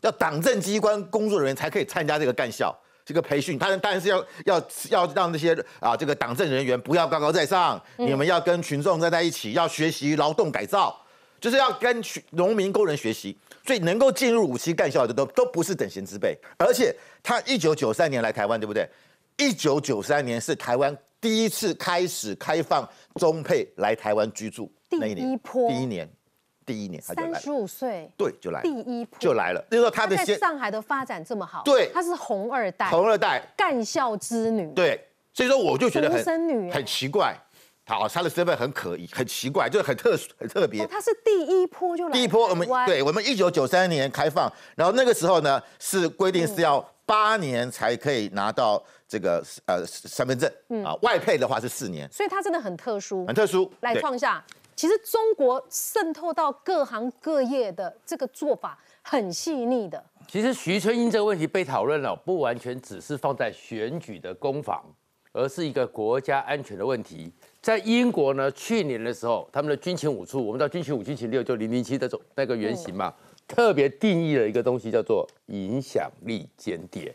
[0.00, 2.76] 要党政机关工作人员才可以参加这个干校。
[3.04, 10.96] 这个培训，当然当然是要要要让那些啊这个党政人员不要高高在上，你们要跟群众站在一起，要学习劳动改造，
[11.40, 13.36] 就是要跟农民工人学习。
[13.64, 16.36] 所以能够进入五期干校的都都不是等闲之辈。
[16.58, 16.92] 而且
[17.22, 18.88] 他一九九三年来台湾，对不对？
[19.36, 22.88] 一九九三年是台湾第一次开始开放
[23.20, 26.10] 中配来台湾居住那一年，第一年。
[26.64, 29.64] 第一年他就来，三十五岁，对，就来第一波就来了。
[29.70, 35.00] 就是说他的在上海的发展这么好，对，他是红二代，红二代干校之女，对，
[35.32, 37.36] 所以说我就觉得很很奇怪，
[37.86, 40.86] 好，他的身份很可疑，很奇怪，就是很特殊、很特别。
[40.86, 50.50] 他是第一波就来，第一波我们对，我们一九九三年开放，然后那个时候呢是规定是要八年才可以拿到这个呃身份证，
[50.84, 53.70] 啊，外配的话是四年，所以他真的很特殊，很特殊。
[53.80, 54.42] 来创下。
[54.74, 60.04] 其实中国渗透到各行各业的这个做法很细腻的。
[60.28, 64.82] 其实徐春英这个问题被讨论了，不完全只是放在选举的攻防，
[65.32, 67.30] 而是一个国家安全的问题。
[67.60, 73.12] 在英国呢，去年的时候，他们的军情五处，我们知道军情五军情六就零零七这种那个原型嘛，
[73.46, 77.14] 特别定义了一个东西叫做影响力间谍。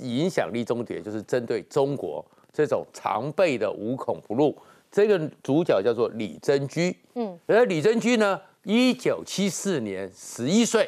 [0.00, 4.56] 影响力终结就是针对中国这种常备的无孔不入。
[4.92, 10.86] 这个主角叫做李贞居，嗯，而李贞居呢，一九七四年十一岁，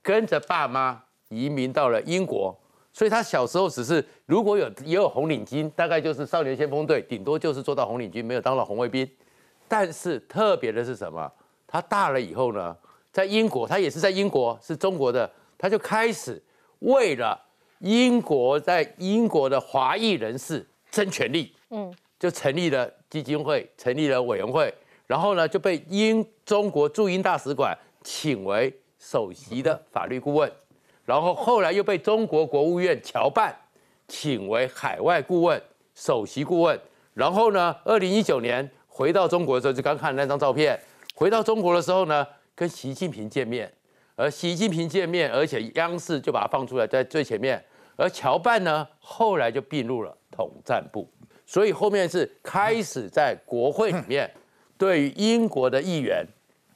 [0.00, 2.56] 跟着爸妈移民到了英国，
[2.92, 9.06] 所以他小时候只是如果有也有红领巾，大概就是少年先锋队，顶多就是做到红领巾，没有当到红卫兵。
[9.66, 11.28] 但是特别的是什么？
[11.66, 12.76] 他大了以后呢，
[13.10, 15.28] 在英国，他也是在英国，是中国的，
[15.58, 16.40] 他就开始
[16.78, 17.36] 为了
[17.80, 21.92] 英国在英国的华裔人士争权利，嗯。
[22.24, 24.72] 就成立了基金会，成立了委员会，
[25.06, 30.50] 然后呢就被英中国驻英大使馆请为首席的法律顾问，
[31.04, 33.54] 然后后来又被中国国务院侨办
[34.08, 35.62] 请为海外顾问、
[35.94, 36.80] 首席顾问，
[37.12, 40.80] 然后呢，二零一九年回到中国的时候，就刚看那张照片，
[41.14, 43.70] 回到中国的时候呢，跟习近平见面，
[44.16, 47.62] 而习近平见面，而且央视就把它放出来在最前面，
[47.96, 51.06] 而侨办呢后来就并入了统战部。
[51.46, 54.30] 所以后面是开始在国会里面，
[54.78, 56.26] 对于英国的议员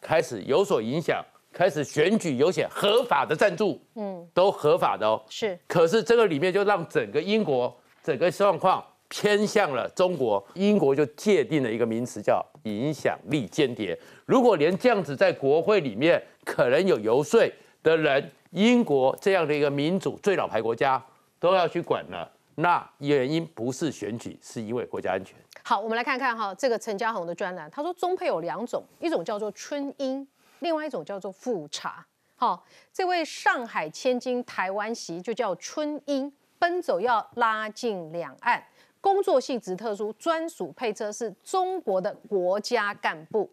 [0.01, 5.21] 开始有所影响，开始选举有些合法的赞助，嗯，都合法的哦。
[5.29, 5.59] 是。
[5.67, 13.99] 可是这个里面就让整个英国整个状况偏向了中国，英国就界定了一个名词叫影响力间谍。
[14.27, 17.41] 如果连这样子在国会里面可能有游说
[17.83, 21.03] 的人，英国这样的一个民主最老牌国家
[21.41, 22.31] 都要去管了。
[22.61, 25.39] 那原因不是选举，是因为国家安全。
[25.63, 30.27] 好，我们来看看哈，这个陈家宏的专栏，他说中配有两种，一种叫做春英，
[30.59, 32.05] 另外一种叫做富察。
[32.35, 38.61] 好，这位上海千金台湾媳就叫春英，奔走要拉近两岸，
[39.01, 43.49] 工作性质特殊，专属配车是中国的国家干部，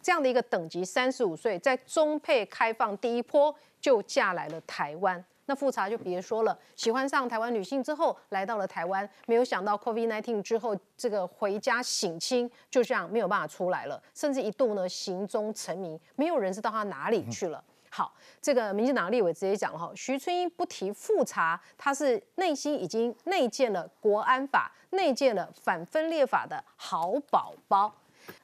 [0.00, 5.24] 这样的一个等级，三十五岁，在中配开放第一波就嫁来了台湾。
[5.46, 17.62] 那复查就别说了，喜欢上台湾女性之后，来到了台湾，没有想到 COVID-19 之后，这个回家省亲就这样没有办法出来了，甚至一度呢行踪成谜，没有人知道他哪里去了。
[17.90, 27.94] 好，这个民进党立委直接讲了哈，徐春英不提复查，他是内心已经内建了国安法、内建了反分裂法的好宝宝。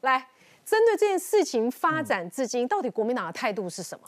[0.02, 0.28] 来，
[0.64, 4.06] 针对这件事情发展至今，到底国民党的态度是什么？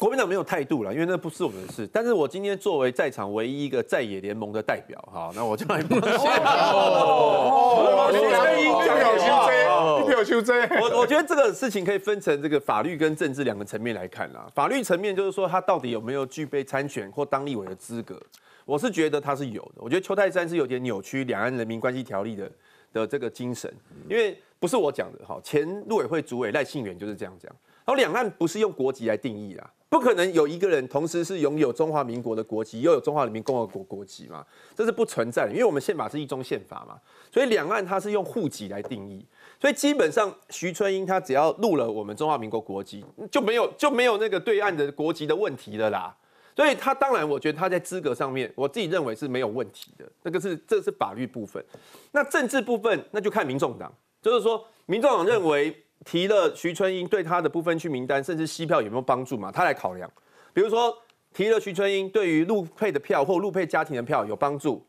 [0.00, 1.86] 国民党没有态度了，因为那不是我们的事。
[1.92, 6.16] 但是我今天作为在场唯一一个在野联盟的代表，哈，那我就来表现。
[6.42, 10.66] 哦，你表修你表修真。
[10.80, 14.46] 我我觉得这个事情可以分成这个法律跟政治两个层面来看啦。
[14.54, 18.18] 法律层面就是说他到底有没有具备参选或当立委的资格，
[18.64, 19.72] 我是觉得他是有的。
[19.76, 22.50] 我觉得邱泰山是有点扭曲《两岸人民关系条例》的
[22.94, 23.70] 的这个精神，
[24.08, 27.50] 因为不是我讲的哈，前陆委会主委赖信元就是这样讲。
[27.84, 29.68] 然后两岸不是用国籍来定义啦。
[29.88, 34.46] 不可能有一个人同时是拥有中华民国的国籍，又有中华人民共和国国籍嘛？
[34.76, 36.96] 这是不存在的，因为我们宪法是一中宪法嘛，
[37.32, 39.26] 所以两岸它是用户籍来定义，
[39.60, 46.14] 所以基本上徐春英他只要入了我们中华民国国籍，就没有就没有那个对岸的国籍的问题了啦。
[46.54, 50.04] 所以他当然，我觉得他在资格上面，我自己认为是没有问题的。
[50.22, 51.64] 那个是这是法律部分，
[52.12, 53.92] 那政治部分那就看民众党。
[54.22, 59.50] 就是说，民众党认为提了徐春英对他的不分区名单，甚至西票有没有帮助嘛？
[59.50, 60.10] 他来考量。
[60.52, 60.96] 比如说，
[61.32, 64.84] 提了徐春英对于陆配的票或陆配家庭的票有帮助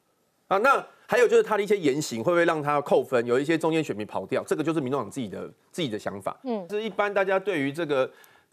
[0.48, 0.58] 啊。
[0.58, 3.26] 那还有就是他的一些言行会不会让他扣分？
[3.26, 6.38] 有一些中间选民跑掉，这个就是民众党自己的自己的想法。
[6.44, 8.10] 嗯，是一般大家对于这个。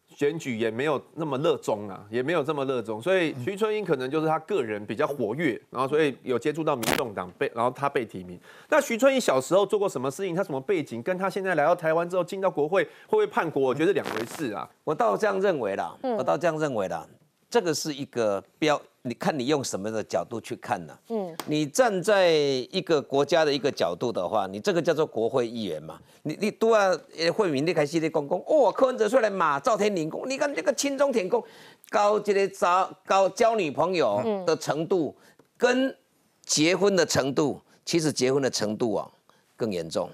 [0.09, 8.38] 选举也没有那么热衷啊，也没有这么热衷，所以徐春英可能就是他个人比较活跃，然后所以有接触到民众党被，然后他被提名。
[8.68, 10.34] 那徐春英小时候做过什么事情？
[10.34, 11.02] 他什么背景？
[11.02, 13.62] 跟他现在来到台湾之后进到国会会不会叛国？
[13.62, 14.68] 我觉得两回事啊。
[14.82, 17.06] 我倒这样认为啦，我倒这样认为啦，
[17.51, 18.80] 这个是一个标。
[19.03, 20.99] 你看你用什么的角度去看呢？
[21.09, 25.99] 嗯，你站在一个国家的一个角度的话，你这个叫做国会议员嘛？
[26.24, 26.94] 你你都要
[27.32, 31.42] 惠民你开始的公公哦，柯文哲出来骂赵天麟公，你看这个亲中舔公，
[31.88, 35.16] 高这个找高交女朋友的程度，
[35.57, 35.96] 跟
[36.44, 39.11] 结婚的程度，其实结婚的程度啊
[39.57, 40.11] 更严重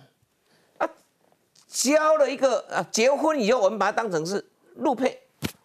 [0.79, 0.89] 啊，
[1.67, 4.45] 交了一个啊，结婚以后我们把它当成是
[4.77, 5.19] 路配，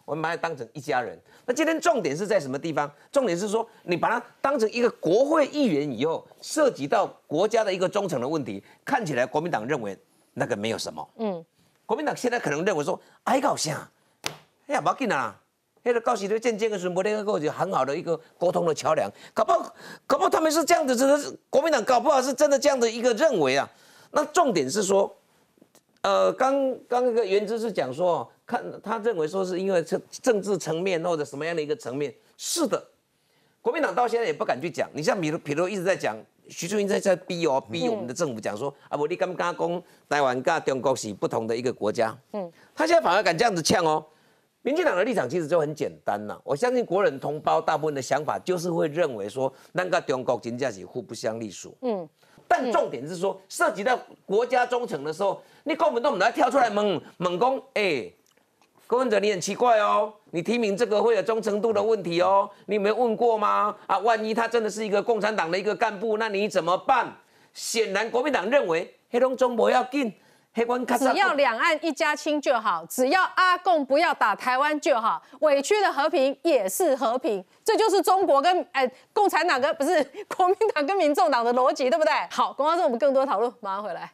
[0.05, 1.19] 我们把它当成一家人。
[1.49, 2.87] 那今天重点是在什么地方？
[3.11, 9.97] 重点是说，你把它当成一个国会议员以后，涉及到国家的一个忠诚的问题，看起来国民党认为
[10.35, 11.09] 那个没有什么。
[11.17, 11.43] 嗯，
[11.87, 13.89] 国民党现在可能认为说，哎，搞啥？
[14.67, 15.35] 哎呀，不要紧啊，
[15.81, 19.73] 那个高喜的见见个什么那个就很好的一个沟通的桥梁，搞不好，
[20.05, 23.67] 搞不好他们是这样子，真的是国民党搞不好是真的这样的一个认为啊。
[24.11, 25.11] 那重点是说，
[26.03, 26.53] 呃，刚
[26.87, 28.31] 刚那个原知是讲说。
[28.49, 32.83] 看，他认为说是因为政政治层面或者什么样的一个层面，是的，
[33.61, 34.89] 国民党到现在也不敢去讲。
[34.91, 44.03] 你像比如，比如一直在讲徐春英在在逼哦，逼我们的政府讲说啊，我你刚刚讲台湾跟中国是不同的一个国家，嗯，他现在反而敢这样子呛哦。
[44.63, 52.09] 民进党的立场其实就很简单呐，我相信国人同胞大部分的想法就是会认为说，那个中国真正是互不相隶属，嗯，
[52.47, 58.11] 但重点是说涉及到国家忠诚的时候，你根本都唔来跳出来猛猛攻，哎。
[58.89, 63.75] 柯文哲，你很奇怪哦，你提名这个会有忠诚度的问题哦，你有没有问过吗？
[63.85, 67.15] 啊，万一他真的是一个共产党的一个干部，那你怎么办？
[67.53, 70.11] 显然国民党认为黑龙中不要进，
[70.55, 80.03] 黑关只要两岸一家亲就好，只要阿共不要打台湾就好，委屈的和平也是和平，这就是中国跟哎共产党跟不是
[80.35, 82.11] 国民党跟民众党的逻辑，对不对？
[82.31, 84.11] 好，公安说我们更多讨论，马上回来。